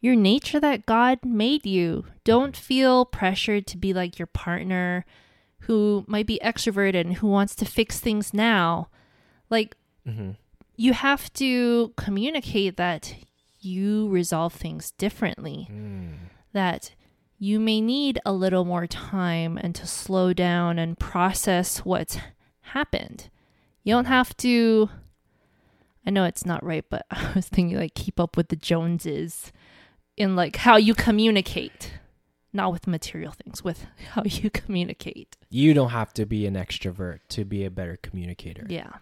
your 0.00 0.16
nature 0.16 0.58
that 0.60 0.86
God 0.86 1.18
made 1.24 1.66
you. 1.66 2.06
Don't 2.24 2.56
feel 2.56 3.04
pressured 3.04 3.66
to 3.68 3.76
be 3.76 3.92
like 3.92 4.18
your 4.18 4.26
partner 4.26 5.04
who 5.70 6.04
might 6.08 6.26
be 6.26 6.40
extroverted 6.42 7.00
and 7.02 7.14
who 7.14 7.28
wants 7.28 7.54
to 7.54 7.64
fix 7.64 8.00
things 8.00 8.34
now. 8.34 8.88
Like 9.48 9.76
Mm-hmm. 10.06 10.30
you 10.76 10.92
have 10.94 11.32
to 11.34 11.92
communicate 11.96 12.76
that 12.76 13.14
you 13.60 14.08
resolve 14.08 14.52
things 14.54 14.90
differently, 14.92 15.68
Mm. 15.70 16.14
that 16.52 16.92
you 17.38 17.60
may 17.60 17.80
need 17.80 18.18
a 18.26 18.32
little 18.32 18.64
more 18.64 18.86
time 18.88 19.56
and 19.58 19.74
to 19.76 19.86
slow 19.86 20.32
down 20.32 20.78
and 20.78 20.98
process 20.98 21.84
what's 21.84 22.18
happened. 22.74 23.28
You 23.84 23.94
don't 23.94 24.06
have 24.06 24.36
to. 24.38 24.88
I 26.04 26.10
know 26.10 26.24
it's 26.24 26.44
not 26.46 26.64
right, 26.64 26.84
but 26.90 27.06
I 27.10 27.30
was 27.34 27.46
thinking 27.48 27.78
like 27.78 27.94
keep 27.94 28.18
up 28.18 28.36
with 28.36 28.48
the 28.48 28.56
Joneses 28.56 29.52
in 30.16 30.34
like 30.34 30.56
how 30.56 30.76
you 30.76 30.94
communicate, 30.94 31.92
not 32.52 32.72
with 32.72 32.86
material 32.86 33.32
things, 33.32 33.62
with 33.62 33.86
how 34.12 34.22
you 34.24 34.50
communicate. 34.50 35.36
You 35.48 35.74
don't 35.74 35.90
have 35.90 36.12
to 36.14 36.26
be 36.26 36.46
an 36.46 36.54
extrovert 36.54 37.20
to 37.30 37.44
be 37.44 37.64
a 37.64 37.70
better 37.70 37.98
communicator. 38.02 38.66
Yeah. 38.68 38.92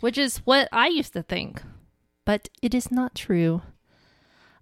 Which 0.00 0.18
is 0.18 0.38
what 0.38 0.68
I 0.72 0.88
used 0.88 1.14
to 1.14 1.22
think, 1.22 1.62
but 2.24 2.48
it 2.60 2.74
is 2.74 2.90
not 2.90 3.14
true. 3.14 3.62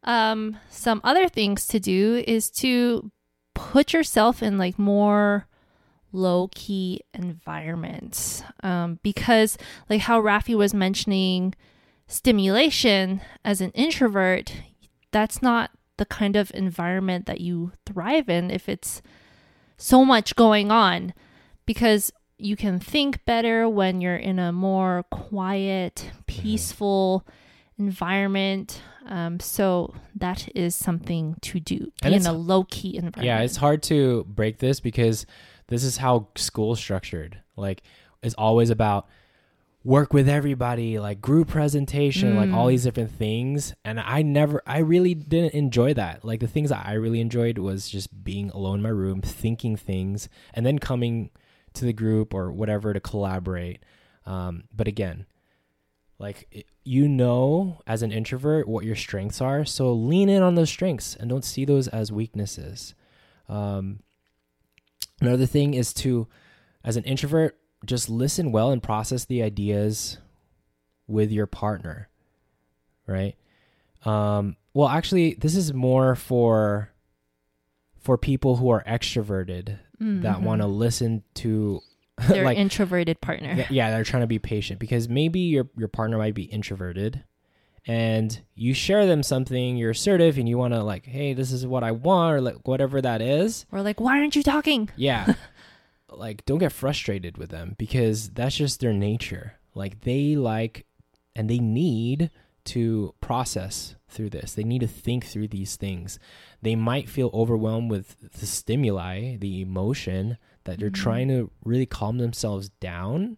Um, 0.04 0.58
some 0.70 1.00
other 1.02 1.28
things 1.28 1.66
to 1.68 1.80
do 1.80 2.22
is 2.26 2.50
to 2.52 3.10
put 3.54 3.92
yourself 3.92 4.42
in 4.42 4.58
like 4.58 4.78
more 4.78 5.48
low 6.12 6.48
key 6.54 7.00
environments. 7.12 8.42
Um, 8.62 9.00
because 9.02 9.58
like 9.90 10.02
how 10.02 10.20
Rafi 10.20 10.54
was 10.54 10.72
mentioning 10.72 11.54
stimulation 12.06 13.20
as 13.44 13.60
an 13.60 13.70
introvert, 13.72 14.52
that's 15.10 15.42
not 15.42 15.70
the 15.96 16.06
kind 16.06 16.36
of 16.36 16.50
environment 16.54 17.26
that 17.26 17.40
you 17.40 17.72
thrive 17.86 18.28
in 18.28 18.50
if 18.50 18.68
it's 18.68 19.02
so 19.76 20.04
much 20.04 20.36
going 20.36 20.70
on 20.70 21.14
because 21.66 22.12
you 22.38 22.56
can 22.56 22.78
think 22.78 23.24
better 23.24 23.68
when 23.68 24.00
you're 24.00 24.16
in 24.16 24.38
a 24.38 24.52
more 24.52 25.04
quiet, 25.10 26.10
peaceful 26.26 27.26
environment. 27.78 28.82
Um, 29.06 29.38
so 29.38 29.94
that 30.16 30.48
is 30.54 30.74
something 30.74 31.36
to 31.42 31.60
do. 31.60 31.92
And 32.02 32.14
in 32.14 32.26
a 32.26 32.32
low 32.32 32.64
key 32.64 32.96
environment. 32.96 33.24
Yeah, 33.24 33.40
it's 33.40 33.56
hard 33.56 33.82
to 33.84 34.24
break 34.24 34.58
this 34.58 34.80
because 34.80 35.26
this 35.68 35.84
is 35.84 35.98
how 35.98 36.28
school's 36.36 36.80
structured. 36.80 37.38
Like 37.56 37.82
it's 38.22 38.34
always 38.34 38.70
about 38.70 39.06
work 39.84 40.14
with 40.14 40.26
everybody, 40.28 40.98
like 40.98 41.20
group 41.20 41.48
presentation, 41.48 42.36
like 42.36 42.50
all 42.50 42.66
Mm. 42.66 42.70
these 42.70 42.84
different 42.84 43.10
things. 43.10 43.74
And 43.84 44.00
I 44.00 44.22
never 44.22 44.62
I 44.66 44.78
really 44.78 45.14
didn't 45.14 45.52
enjoy 45.52 45.92
that. 45.94 46.24
Like 46.24 46.40
the 46.40 46.46
things 46.46 46.70
that 46.70 46.86
I 46.86 46.94
really 46.94 47.20
enjoyed 47.20 47.58
was 47.58 47.88
just 47.90 48.24
being 48.24 48.48
alone 48.50 48.76
in 48.76 48.82
my 48.82 48.88
room, 48.88 49.20
thinking 49.20 49.76
things, 49.76 50.28
and 50.54 50.64
then 50.64 50.78
coming 50.78 51.30
to 51.74 51.84
the 51.84 51.92
group 51.92 52.32
or 52.32 52.50
whatever 52.50 52.94
to 52.94 53.00
collaborate. 53.00 53.82
Um, 54.24 54.64
but 54.74 54.88
again, 54.88 55.26
like 56.18 56.66
you 56.84 57.06
know 57.06 57.82
as 57.86 58.02
an 58.02 58.10
introvert 58.12 58.66
what 58.66 58.84
your 58.86 58.96
strengths 58.96 59.42
are, 59.42 59.64
so 59.66 59.92
lean 59.92 60.30
in 60.30 60.42
on 60.42 60.54
those 60.54 60.70
strengths 60.70 61.14
and 61.14 61.28
don't 61.28 61.44
see 61.44 61.64
those 61.66 61.88
as 61.88 62.10
weaknesses. 62.10 62.94
Um, 63.50 64.00
another 65.20 65.44
thing 65.46 65.74
is 65.74 65.92
to, 65.94 66.26
as 66.82 66.96
an 66.96 67.04
introvert, 67.04 67.58
just 67.86 68.08
listen 68.08 68.52
well 68.52 68.70
and 68.70 68.82
process 68.82 69.24
the 69.24 69.42
ideas 69.42 70.18
with 71.06 71.30
your 71.30 71.46
partner, 71.46 72.08
right? 73.06 73.36
Um, 74.04 74.56
well, 74.72 74.88
actually, 74.88 75.34
this 75.34 75.54
is 75.56 75.72
more 75.72 76.14
for 76.14 76.90
for 77.98 78.18
people 78.18 78.56
who 78.56 78.68
are 78.68 78.84
extroverted 78.86 79.78
that 79.98 80.36
Mhm. 80.38 80.42
want 80.42 80.60
to 80.60 80.66
listen 80.66 81.22
to 81.34 81.80
their 82.28 82.44
like 82.44 82.58
introverted 82.58 83.20
partner. 83.20 83.54
yeah, 83.56 83.66
yeah, 83.70 83.90
they're 83.90 84.04
trying 84.04 84.22
to 84.22 84.26
be 84.26 84.38
patient 84.38 84.78
because 84.78 85.08
maybe 85.08 85.40
your 85.40 85.68
your 85.76 85.88
partner 85.88 86.18
might 86.18 86.34
be 86.34 86.42
introverted 86.44 87.24
and 87.86 88.40
you 88.54 88.72
share 88.74 89.04
them 89.06 89.22
something, 89.22 89.76
you're 89.76 89.90
assertive 89.90 90.38
and 90.38 90.48
you 90.48 90.56
want 90.58 90.72
to 90.74 90.82
like, 90.82 91.06
"Hey, 91.06 91.32
this 91.34 91.50
is 91.52 91.66
what 91.66 91.82
I 91.84 91.90
want," 91.92 92.34
or 92.34 92.40
like 92.40 92.66
whatever 92.68 93.00
that 93.02 93.20
is. 93.22 93.66
Or 93.72 93.82
like, 93.82 94.00
why 94.00 94.18
aren't 94.18 94.36
you 94.36 94.42
talking? 94.42 94.88
Yeah. 94.96 95.34
like 96.18 96.44
don't 96.46 96.58
get 96.58 96.72
frustrated 96.72 97.36
with 97.38 97.50
them 97.50 97.74
because 97.78 98.30
that's 98.30 98.56
just 98.56 98.80
their 98.80 98.92
nature. 98.92 99.54
Like 99.74 100.00
they 100.02 100.36
like 100.36 100.86
and 101.36 101.48
they 101.50 101.58
need 101.58 102.30
to 102.66 103.14
process 103.20 103.96
through 104.08 104.30
this. 104.30 104.54
They 104.54 104.64
need 104.64 104.80
to 104.80 104.86
think 104.86 105.26
through 105.26 105.48
these 105.48 105.76
things. 105.76 106.18
They 106.62 106.74
might 106.76 107.08
feel 107.08 107.30
overwhelmed 107.34 107.90
with 107.90 108.16
the 108.32 108.46
stimuli, 108.46 109.36
the 109.36 109.60
emotion 109.60 110.38
that 110.64 110.78
they're 110.78 110.90
Mhm. 110.90 110.94
trying 110.94 111.28
to 111.28 111.50
really 111.64 111.84
calm 111.86 112.18
themselves 112.18 112.70
down 112.80 113.36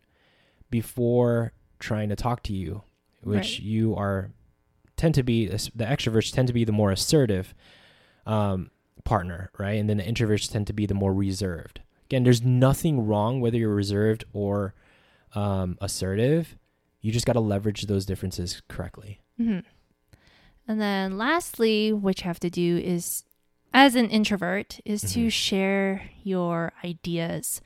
before 0.71 1.52
trying 1.78 2.09
to 2.09 2.16
talk 2.16 2.42
to 2.45 2.52
you, 2.52 2.83
which 3.23 3.59
Right. 3.59 3.61
you 3.61 3.95
are 3.97 4.30
tend 4.97 5.14
to 5.14 5.23
be 5.23 5.47
the 5.47 5.56
extroverts 5.85 6.33
tend 6.33 6.47
to 6.49 6.54
be 6.54 6.64
the 6.64 6.73
more 6.73 6.90
assertive 6.90 7.54
um, 8.26 8.71
partner, 9.04 9.50
right? 9.59 9.78
And 9.78 9.88
then 9.88 9.99
the 9.99 10.02
introverts 10.02 10.50
tend 10.50 10.66
to 10.66 10.73
be 10.73 10.85
the 10.87 10.95
more 10.95 11.14
reserved. 11.14 11.80
Again, 12.06 12.25
there's 12.25 12.42
nothing 12.42 13.06
wrong 13.06 13.40
whether 13.40 13.56
you're 13.58 13.75
reserved 13.75 14.25
or 14.32 14.75
um, 15.34 15.76
assertive. 15.80 16.56
You 17.00 17.12
just 17.12 17.26
got 17.26 17.34
to 17.34 17.40
leverage 17.40 17.82
those 17.82 18.06
differences 18.06 18.62
correctly. 18.68 19.20
hmm 19.36 19.58
And 20.68 20.80
then 20.80 21.18
lastly, 21.18 21.92
what 21.92 22.20
you 22.20 22.25
have 22.25 22.40
to 22.40 22.50
do 22.50 22.78
is, 22.78 23.25
as 23.75 23.94
an 23.94 24.08
introvert, 24.10 24.80
is 24.84 25.02
to 25.12 25.26
Mhm. 25.26 25.32
share 25.32 26.10
your 26.22 26.72
ideas. 26.84 27.60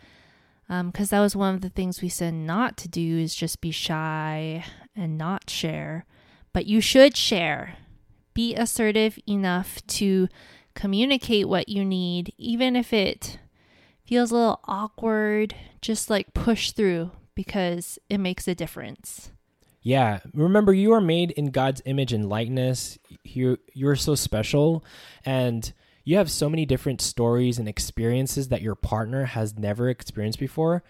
Because 0.68 1.11
that 1.11 1.18
was 1.20 1.35
one 1.35 1.54
of 1.56 1.62
the 1.62 1.68
things 1.68 2.00
we 2.00 2.09
said 2.09 2.32
not 2.32 2.76
to 2.78 2.88
do 2.88 3.18
is 3.18 3.35
just 3.35 3.61
be 3.61 3.73
shy 3.73 4.64
and 4.94 5.18
not 5.18 5.50
share. 5.50 6.04
But 6.52 6.66
you 6.66 6.80
should 6.80 7.16
share. 7.16 7.76
Be 8.35 8.54
assertive 8.54 9.18
enough 9.26 9.85
to 9.99 10.28
communicate 10.75 11.49
what 11.49 11.68
you 11.68 11.85
need, 11.85 12.32
even 12.38 12.76
if 12.76 12.92
it 12.92 13.38
feels 14.11 14.33
a 14.33 14.35
little 14.35 14.61
awkward. 14.64 15.55
Just 15.81 16.11
like 16.11 16.35
push 16.35 16.73
through 16.73 17.12
because 17.37 17.99
it 18.11 18.18
makes 18.18 18.49
a 18.49 18.55
difference. 18.57 19.31
Yeah, 19.83 20.18
remember 20.35 20.75
you 20.75 20.92
are 20.92 21.01
made 21.01 21.31
in 21.31 21.53
God's 21.53 21.81
image 21.87 22.12
and 22.12 22.29
likeness. 22.29 22.99
You 23.23 23.57
you're 23.73 23.96
so 23.96 24.16
special 24.16 24.85
and 25.25 25.73
you 26.05 26.16
have 26.16 26.31
so 26.31 26.51
many 26.51 26.66
different 26.66 27.01
stories 27.01 27.59
and 27.59 27.68
experiences 27.68 28.49
that 28.49 28.62
your 28.62 28.75
partner 28.75 29.27
has 29.27 29.57
never 29.57 29.88
experienced 29.88 30.40
before 30.40 30.83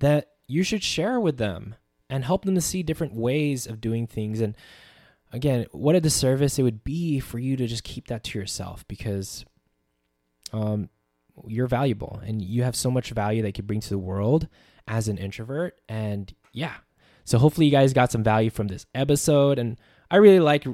that 0.00 0.32
you 0.46 0.62
should 0.62 0.82
share 0.82 1.18
with 1.18 1.38
them 1.38 1.74
and 2.10 2.24
help 2.24 2.44
them 2.44 2.54
to 2.54 2.60
see 2.60 2.82
different 2.82 3.14
ways 3.14 3.66
of 3.66 3.80
doing 3.80 4.06
things 4.06 4.40
and 4.40 4.54
again, 5.32 5.66
what 5.72 5.96
a 5.96 6.00
disservice 6.00 6.58
it 6.58 6.62
would 6.62 6.84
be 6.84 7.20
for 7.20 7.38
you 7.38 7.56
to 7.56 7.66
just 7.66 7.84
keep 7.84 8.08
that 8.08 8.22
to 8.24 8.38
yourself 8.38 8.86
because 8.86 9.46
um 10.52 10.90
you're 11.46 11.66
valuable 11.66 12.20
and 12.24 12.42
you 12.42 12.62
have 12.62 12.74
so 12.76 12.90
much 12.90 13.10
value 13.10 13.42
that 13.42 13.56
you 13.58 13.62
bring 13.64 13.80
to 13.80 13.88
the 13.90 13.98
world 13.98 14.48
as 14.88 15.08
an 15.08 15.18
introvert 15.18 15.76
and 15.88 16.34
yeah 16.52 16.74
so 17.24 17.38
hopefully 17.38 17.66
you 17.66 17.72
guys 17.72 17.92
got 17.92 18.10
some 18.12 18.22
value 18.22 18.50
from 18.50 18.68
this 18.68 18.86
episode 18.94 19.58
and 19.58 19.76
I 20.10 20.16
really 20.16 20.40
like 20.40 20.64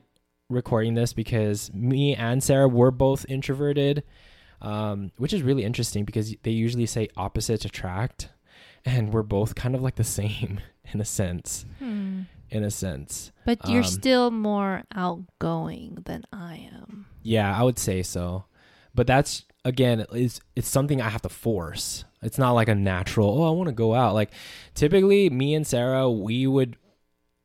recording 0.51 0.95
this 0.95 1.13
because 1.13 1.73
me 1.73 2.15
and 2.15 2.43
Sarah 2.45 2.69
were 2.69 2.91
both 2.91 3.25
introverted 3.29 4.03
um, 4.61 5.11
which 5.17 5.33
is 5.33 5.43
really 5.43 5.65
interesting 5.65 6.05
because 6.05 6.35
they 6.43 6.51
usually 6.51 6.87
say 6.87 7.09
opposites 7.17 7.65
attract 7.65 8.29
and 8.85 9.13
we're 9.13 9.23
both 9.23 9.55
kind 9.55 9.75
of 9.75 9.83
like 9.83 9.97
the 9.97 10.05
same 10.21 10.61
in 10.93 11.01
a 11.01 11.05
sense 11.05 11.65
Hmm. 11.79 12.23
in 12.51 12.63
a 12.65 12.71
sense 12.71 13.33
But 13.47 13.67
you're 13.69 13.79
Um, 13.83 13.89
still 13.89 14.31
more 14.31 14.85
outgoing 14.95 15.99
than 16.05 16.25
I 16.33 16.69
am. 16.73 17.07
yeah 17.23 17.57
I 17.59 17.63
would 17.63 17.79
say 17.79 18.03
so 18.03 18.45
but 18.95 19.07
that's 19.07 19.45
again 19.65 20.05
it's 20.13 20.41
it's 20.57 20.69
something 20.69 21.01
I 21.01 21.09
have 21.09 21.23
to 21.23 21.29
force. 21.29 22.05
It's 22.23 22.39
not 22.39 22.53
like 22.53 22.69
a 22.69 22.75
natural 22.75 23.43
oh 23.43 23.49
I 23.49 23.51
want 23.51 23.69
to 23.69 23.75
go 23.75 23.95
out. 23.95 24.15
Like 24.15 24.31
typically 24.75 25.31
me 25.31 25.55
and 25.55 25.67
Sarah 25.67 26.11
we 26.11 26.47
would 26.47 26.77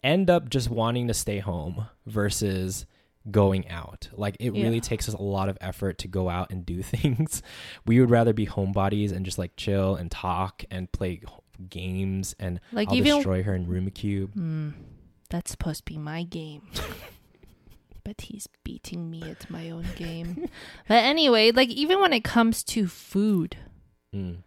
end 0.03 0.29
up 0.29 0.49
just 0.49 0.69
wanting 0.69 1.07
to 1.07 1.13
stay 1.13 1.39
home 1.39 1.85
versus 2.05 2.85
going 3.29 3.67
out. 3.69 4.07
Like 4.13 4.37
it 4.39 4.51
really 4.51 4.79
takes 4.79 5.09
us 5.09 5.15
a 5.15 5.21
lot 5.21 5.49
of 5.49 5.57
effort 5.59 5.97
to 5.99 6.07
go 6.07 6.29
out 6.29 6.51
and 6.51 6.65
do 6.65 6.81
things. 6.95 7.41
We 7.85 7.99
would 7.99 8.09
rather 8.09 8.33
be 8.33 8.45
homebodies 8.45 9.11
and 9.11 9.25
just 9.25 9.37
like 9.37 9.55
chill 9.57 9.95
and 9.95 10.09
talk 10.09 10.63
and 10.71 10.91
play 10.91 11.21
games 11.69 12.35
and 12.39 12.59
Like 12.71 12.89
I'll 12.89 12.95
even 12.95 13.15
destroy 13.15 13.43
her 13.43 13.55
in 13.55 13.65
Rummikub 13.65 14.33
Hmm, 14.33 14.69
that's 15.29 15.51
supposed 15.51 15.79
to 15.79 15.91
be 15.91 15.97
my 15.97 16.23
game. 16.23 16.61
but 18.07 18.21
he's 18.21 18.47
beating 18.63 19.09
me 19.11 19.21
at 19.21 19.49
my 19.49 19.69
own 19.69 19.85
game. 19.97 20.47
but 20.87 21.03
anyway, 21.03 21.51
like 21.51 21.67
even 21.67 21.99
when 21.99 22.13
it 22.13 22.23
comes 22.23 22.63
to 22.63 22.87
food, 22.87 23.57
Mm. 24.15 24.37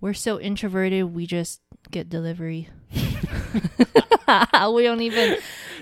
we're 0.00 0.14
so 0.14 0.40
introverted 0.40 1.14
we 1.14 1.26
just 1.26 1.60
get 1.90 2.08
delivery. 2.08 2.70
we 2.90 4.82
don't 4.82 5.02
even 5.02 5.36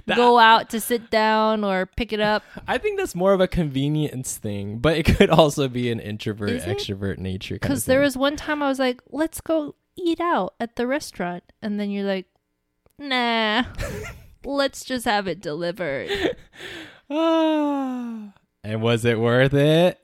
That- 0.07 0.17
go 0.17 0.41
out 0.41 0.71
to 0.71 0.81
sit 0.81 1.09
down 1.09 1.63
or 1.63 1.87
pick 1.87 2.13
it 2.13 2.19
up. 2.19 2.43
I 2.67 2.79
think 2.79 2.99
that's 2.99 3.15
more 3.15 3.33
of 3.33 3.41
a 3.41 3.47
convenience 3.47 4.37
thing, 4.37 4.79
but 4.79 4.97
it 4.97 5.05
could 5.05 5.31
also 5.31 5.69
be 5.69 5.89
an 5.93 6.01
introvert 6.01 6.51
Is 6.51 6.65
it? 6.67 6.77
extrovert 6.79 7.19
nature. 7.19 7.55
Because 7.55 7.85
there 7.85 8.01
was 8.01 8.17
one 8.17 8.35
time 8.35 8.61
I 8.61 8.69
was 8.69 8.81
like, 8.81 9.01
let's 9.11 9.41
go 9.41 9.77
eat 9.97 10.21
out 10.21 10.55
at 10.59 10.75
the 10.75 10.89
restaurant. 10.89 11.45
And 11.63 11.79
then 11.79 11.91
you're 11.91 12.07
like, 12.07 12.27
nah, 12.99 13.63
let's 14.45 14.85
just 14.85 15.05
have 15.05 15.27
it 15.27 15.41
delivered. 15.41 16.37
And 18.63 18.83
was 18.83 19.05
it 19.07 19.19
worth 19.19 19.55
it? 19.55 19.99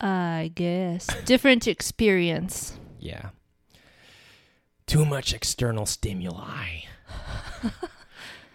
I 0.00 0.52
guess. 0.54 1.06
Different 1.24 1.66
experience. 1.66 2.78
Yeah. 3.00 3.30
Too 4.86 5.04
much 5.04 5.32
external 5.32 5.86
stimuli. 5.86 6.82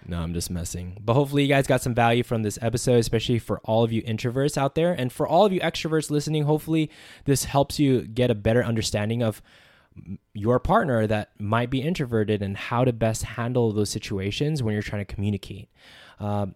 no, 0.07 0.21
I'm 0.21 0.33
just 0.33 0.49
messing. 0.49 0.97
But 1.03 1.15
hopefully, 1.15 1.43
you 1.43 1.49
guys 1.49 1.67
got 1.67 1.81
some 1.81 1.93
value 1.93 2.23
from 2.23 2.43
this 2.43 2.57
episode, 2.61 2.99
especially 2.99 3.39
for 3.39 3.59
all 3.65 3.83
of 3.83 3.91
you 3.91 4.01
introverts 4.03 4.57
out 4.57 4.75
there. 4.75 4.93
And 4.93 5.11
for 5.11 5.27
all 5.27 5.45
of 5.45 5.51
you 5.51 5.59
extroverts 5.59 6.09
listening, 6.09 6.43
hopefully, 6.43 6.89
this 7.25 7.45
helps 7.45 7.79
you 7.79 8.01
get 8.03 8.31
a 8.31 8.35
better 8.35 8.63
understanding 8.63 9.21
of 9.21 9.41
your 10.33 10.59
partner 10.59 11.05
that 11.07 11.29
might 11.39 11.69
be 11.69 11.81
introverted 11.81 12.41
and 12.41 12.57
how 12.57 12.83
to 12.83 12.91
best 12.93 13.23
handle 13.23 13.71
those 13.71 13.89
situations 13.89 14.61
when 14.63 14.73
you're 14.73 14.81
trying 14.81 15.05
to 15.05 15.13
communicate. 15.13 15.69
Um, 16.19 16.55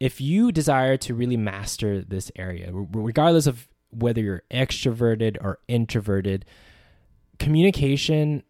if 0.00 0.20
you 0.20 0.50
desire 0.52 0.96
to 0.98 1.14
really 1.14 1.36
master 1.36 2.02
this 2.02 2.30
area, 2.36 2.70
regardless 2.72 3.46
of 3.46 3.68
whether 3.90 4.20
you're 4.20 4.42
extroverted 4.50 5.36
or 5.40 5.58
introverted, 5.68 6.44
communication, 7.38 8.42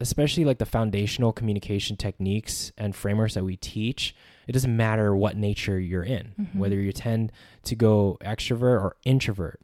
especially 0.00 0.44
like 0.44 0.58
the 0.58 0.66
foundational 0.66 1.32
communication 1.32 1.96
techniques 1.96 2.72
and 2.78 2.94
frameworks 2.94 3.34
that 3.34 3.44
we 3.44 3.56
teach, 3.56 4.14
it 4.46 4.52
doesn't 4.52 4.76
matter 4.76 5.14
what 5.14 5.36
nature 5.36 5.78
you're 5.78 6.02
in, 6.02 6.32
Mhm. 6.40 6.56
whether 6.56 6.76
you 6.76 6.92
tend 6.92 7.32
to 7.64 7.74
go 7.76 8.16
extrovert 8.22 8.80
or 8.80 8.96
introvert. 9.04 9.60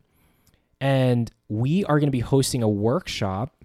And 0.81 1.31
we 1.49 1.85
are 1.85 1.99
going 1.99 2.09
to 2.09 2.13
be 2.13 2.21
hosting 2.21 2.63
a 2.63 2.69
workshop 2.69 3.56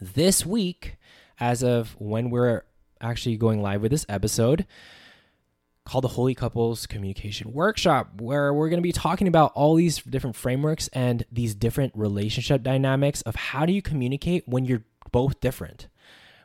this 0.00 0.44
week 0.44 0.96
as 1.38 1.62
of 1.62 1.96
when 1.98 2.30
we're 2.30 2.64
actually 3.00 3.36
going 3.36 3.60
live 3.60 3.82
with 3.82 3.90
this 3.90 4.06
episode 4.08 4.66
called 5.84 6.04
the 6.04 6.08
Holy 6.08 6.34
Couples 6.34 6.86
Communication 6.86 7.52
Workshop, 7.52 8.20
where 8.20 8.54
we're 8.54 8.70
going 8.70 8.78
to 8.78 8.82
be 8.82 8.92
talking 8.92 9.28
about 9.28 9.52
all 9.54 9.74
these 9.74 9.98
different 9.98 10.34
frameworks 10.34 10.88
and 10.88 11.24
these 11.30 11.54
different 11.54 11.92
relationship 11.94 12.62
dynamics 12.62 13.20
of 13.22 13.36
how 13.36 13.66
do 13.66 13.72
you 13.72 13.82
communicate 13.82 14.48
when 14.48 14.64
you're 14.64 14.84
both 15.12 15.40
different. 15.40 15.88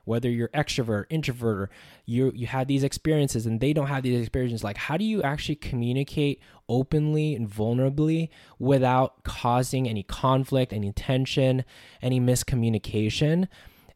Whether 0.06 0.30
you're 0.30 0.50
extrovert, 0.50 1.06
introvert, 1.10 1.58
or 1.58 1.70
you 2.06 2.32
you 2.36 2.48
have 2.48 2.68
these 2.68 2.84
experiences 2.84 3.46
and 3.46 3.60
they 3.60 3.74
don't 3.74 3.88
have 3.88 4.04
these 4.04 4.20
experiences, 4.20 4.64
like 4.64 4.78
how 4.78 4.98
do 4.98 5.06
you 5.06 5.22
actually 5.24 5.56
communicate 5.56 6.42
openly 6.68 7.36
and 7.36 7.50
vulnerably 7.50 8.30
without 8.58 9.24
causing 9.24 9.88
any 9.88 10.04
conflict, 10.04 10.74
any 10.74 10.92
tension, 10.92 11.64
any 12.02 12.20
miscommunication, 12.20 13.48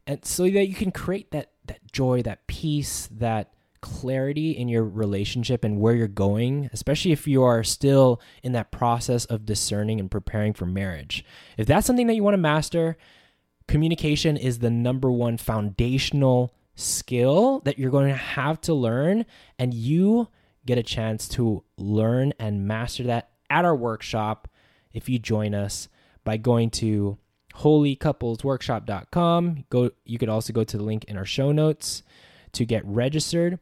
and 0.06 0.24
so 0.24 0.44
that 0.44 0.66
you 0.66 0.74
can 0.74 0.92
create 0.92 1.30
that 1.30 1.50
that 1.66 1.80
joy, 1.92 2.22
that 2.22 2.46
peace, 2.46 3.08
that 3.10 3.50
clarity 3.84 4.52
in 4.52 4.66
your 4.66 4.82
relationship 4.82 5.62
and 5.62 5.78
where 5.78 5.94
you're 5.94 6.08
going, 6.08 6.70
especially 6.72 7.12
if 7.12 7.26
you 7.26 7.42
are 7.42 7.62
still 7.62 8.18
in 8.42 8.52
that 8.52 8.70
process 8.70 9.26
of 9.26 9.44
discerning 9.44 10.00
and 10.00 10.10
preparing 10.10 10.54
for 10.54 10.64
marriage. 10.64 11.22
If 11.58 11.66
that's 11.66 11.86
something 11.86 12.06
that 12.06 12.14
you 12.14 12.22
want 12.22 12.32
to 12.32 12.38
master, 12.38 12.96
communication 13.68 14.36
is 14.36 14.58
the 14.58 14.70
number 14.70 15.10
one 15.10 15.36
foundational 15.36 16.52
skill 16.74 17.60
that 17.60 17.78
you're 17.78 17.90
going 17.90 18.08
to 18.08 18.14
have 18.14 18.60
to 18.62 18.74
learn, 18.74 19.24
and 19.58 19.72
you 19.72 20.28
get 20.66 20.78
a 20.78 20.82
chance 20.82 21.28
to 21.28 21.62
learn 21.76 22.32
and 22.38 22.66
master 22.66 23.04
that 23.04 23.30
at 23.50 23.64
our 23.64 23.76
workshop 23.76 24.48
if 24.92 25.08
you 25.08 25.18
join 25.18 25.54
us 25.54 25.88
by 26.24 26.36
going 26.36 26.70
to 26.70 27.18
holycouplesworkshop.com. 27.56 29.64
Go 29.70 29.90
you 30.04 30.18
could 30.18 30.28
also 30.28 30.52
go 30.52 30.64
to 30.64 30.76
the 30.76 30.82
link 30.82 31.04
in 31.04 31.16
our 31.16 31.24
show 31.24 31.52
notes 31.52 32.02
to 32.52 32.64
get 32.64 32.84
registered. 32.84 33.58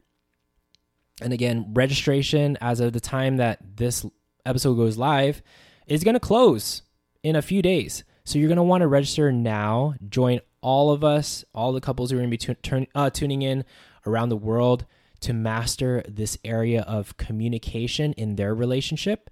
And 1.21 1.33
again, 1.33 1.73
registration 1.75 2.57
as 2.61 2.81
of 2.81 2.93
the 2.93 3.01
time 3.01 3.37
that 3.37 3.77
this 3.77 4.07
episode 4.47 4.75
goes 4.75 4.97
live 4.97 5.43
is 5.87 6.05
going 6.05 6.15
to 6.15 6.21
close 6.21 6.83
in 7.23 7.37
a 7.37 7.43
few 7.43 7.63
days. 7.63 8.05
So 8.25 8.39
you're 8.39 8.49
going 8.49 8.57
to 8.57 8.63
want 8.63 8.83
to 8.83 8.89
register 8.89 9.33
now. 9.33 9.95
Join 10.09 10.41
all 10.61 10.91
of 10.91 11.03
us, 11.03 11.45
all 11.55 11.73
the 11.73 11.81
couples 11.81 12.11
who 12.11 12.17
are 12.17 12.21
going 12.21 12.31
to 12.31 12.37
be 12.49 12.55
turn, 12.55 12.87
uh, 12.95 13.11
tuning 13.11 13.43
in 13.43 13.65
around 14.07 14.29
the 14.29 14.37
world 14.37 14.87
to 15.21 15.33
master 15.33 16.03
this 16.09 16.39
area 16.45 16.83
of 16.83 17.17
communication 17.17 18.13
in 18.15 18.37
their 18.37 18.55
relationship 18.55 19.31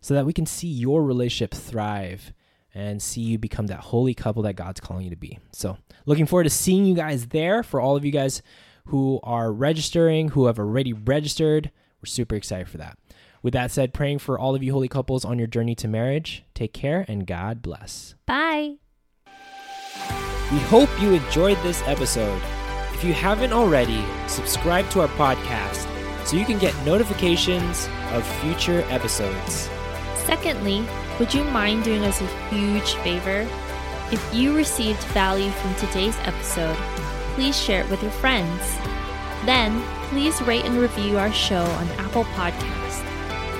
so 0.00 0.14
that 0.14 0.26
we 0.26 0.32
can 0.32 0.46
see 0.46 0.68
your 0.68 1.02
relationship 1.02 1.52
thrive 1.52 2.32
and 2.74 3.02
see 3.02 3.20
you 3.20 3.38
become 3.38 3.66
that 3.66 3.80
holy 3.80 4.14
couple 4.14 4.42
that 4.42 4.54
God's 4.54 4.80
calling 4.80 5.04
you 5.04 5.10
to 5.10 5.16
be. 5.16 5.38
So, 5.52 5.78
looking 6.06 6.26
forward 6.26 6.44
to 6.44 6.50
seeing 6.50 6.84
you 6.84 6.94
guys 6.94 7.28
there. 7.28 7.62
For 7.62 7.80
all 7.80 7.96
of 7.96 8.04
you 8.04 8.12
guys 8.12 8.42
who 8.86 9.20
are 9.22 9.52
registering, 9.52 10.28
who 10.28 10.46
have 10.46 10.58
already 10.58 10.92
registered. 10.92 11.70
We're 12.00 12.06
super 12.06 12.36
excited 12.36 12.68
for 12.68 12.78
that. 12.78 12.98
With 13.42 13.52
that 13.54 13.70
said, 13.70 13.94
praying 13.94 14.18
for 14.18 14.38
all 14.38 14.54
of 14.54 14.62
you 14.62 14.72
holy 14.72 14.88
couples 14.88 15.24
on 15.24 15.38
your 15.38 15.46
journey 15.46 15.74
to 15.76 15.88
marriage. 15.88 16.44
Take 16.54 16.72
care 16.72 17.04
and 17.08 17.26
God 17.26 17.62
bless. 17.62 18.14
Bye. 18.26 18.76
We 20.52 20.58
hope 20.60 20.88
you 21.00 21.12
enjoyed 21.12 21.58
this 21.62 21.82
episode. 21.82 22.40
If 22.94 23.04
you 23.04 23.12
haven't 23.12 23.52
already, 23.52 24.04
subscribe 24.26 24.88
to 24.90 25.02
our 25.02 25.08
podcast 25.08 25.86
so 26.26 26.36
you 26.36 26.44
can 26.44 26.58
get 26.58 26.74
notifications 26.84 27.88
of 28.12 28.26
future 28.40 28.82
episodes. 28.88 29.68
Secondly, 30.24 30.84
would 31.18 31.32
you 31.32 31.44
mind 31.44 31.84
doing 31.84 32.04
us 32.04 32.20
a 32.20 32.26
huge 32.48 32.94
favor? 32.96 33.46
If 34.10 34.34
you 34.34 34.56
received 34.56 35.02
value 35.12 35.50
from 35.50 35.74
today's 35.74 36.16
episode, 36.20 36.76
please 37.34 37.58
share 37.58 37.82
it 37.82 37.90
with 37.90 38.02
your 38.02 38.12
friends. 38.12 38.76
Then, 39.44 39.82
please 40.08 40.40
rate 40.42 40.64
and 40.64 40.76
review 40.78 41.18
our 41.18 41.32
show 41.32 41.62
on 41.62 41.88
Apple 41.98 42.24
Podcast. 42.24 42.77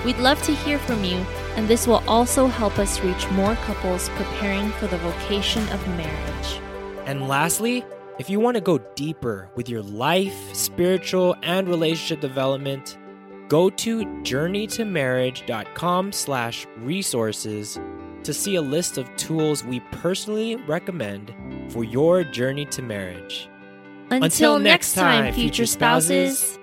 We'd 0.05 0.17
love 0.17 0.41
to 0.43 0.53
hear 0.53 0.79
from 0.79 1.03
you, 1.03 1.17
and 1.55 1.67
this 1.67 1.85
will 1.85 2.03
also 2.07 2.47
help 2.47 2.79
us 2.79 3.01
reach 3.01 3.29
more 3.31 3.55
couples 3.55 4.09
preparing 4.09 4.69
for 4.71 4.87
the 4.87 4.97
vocation 4.97 5.67
of 5.69 5.87
marriage. 5.89 6.61
And 7.05 7.27
lastly, 7.27 7.83
if 8.17 8.29
you 8.29 8.39
want 8.39 8.55
to 8.55 8.61
go 8.61 8.77
deeper 8.95 9.49
with 9.55 9.67
your 9.67 9.81
life, 9.81 10.55
spiritual, 10.55 11.35
and 11.41 11.67
relationship 11.67 12.21
development, 12.21 12.97
go 13.47 13.69
to 13.69 14.05
journeytomarriage.com 14.23 16.11
slash 16.11 16.67
resources 16.77 17.79
to 18.23 18.33
see 18.33 18.55
a 18.55 18.61
list 18.61 18.97
of 18.97 19.13
tools 19.15 19.63
we 19.63 19.79
personally 19.91 20.57
recommend 20.67 21.33
for 21.69 21.83
your 21.83 22.23
journey 22.23 22.65
to 22.65 22.81
marriage. 22.81 23.49
Until, 24.11 24.59
next 24.59 24.93
time, 24.93 25.33
future 25.33 25.65
spouses. 25.65 26.58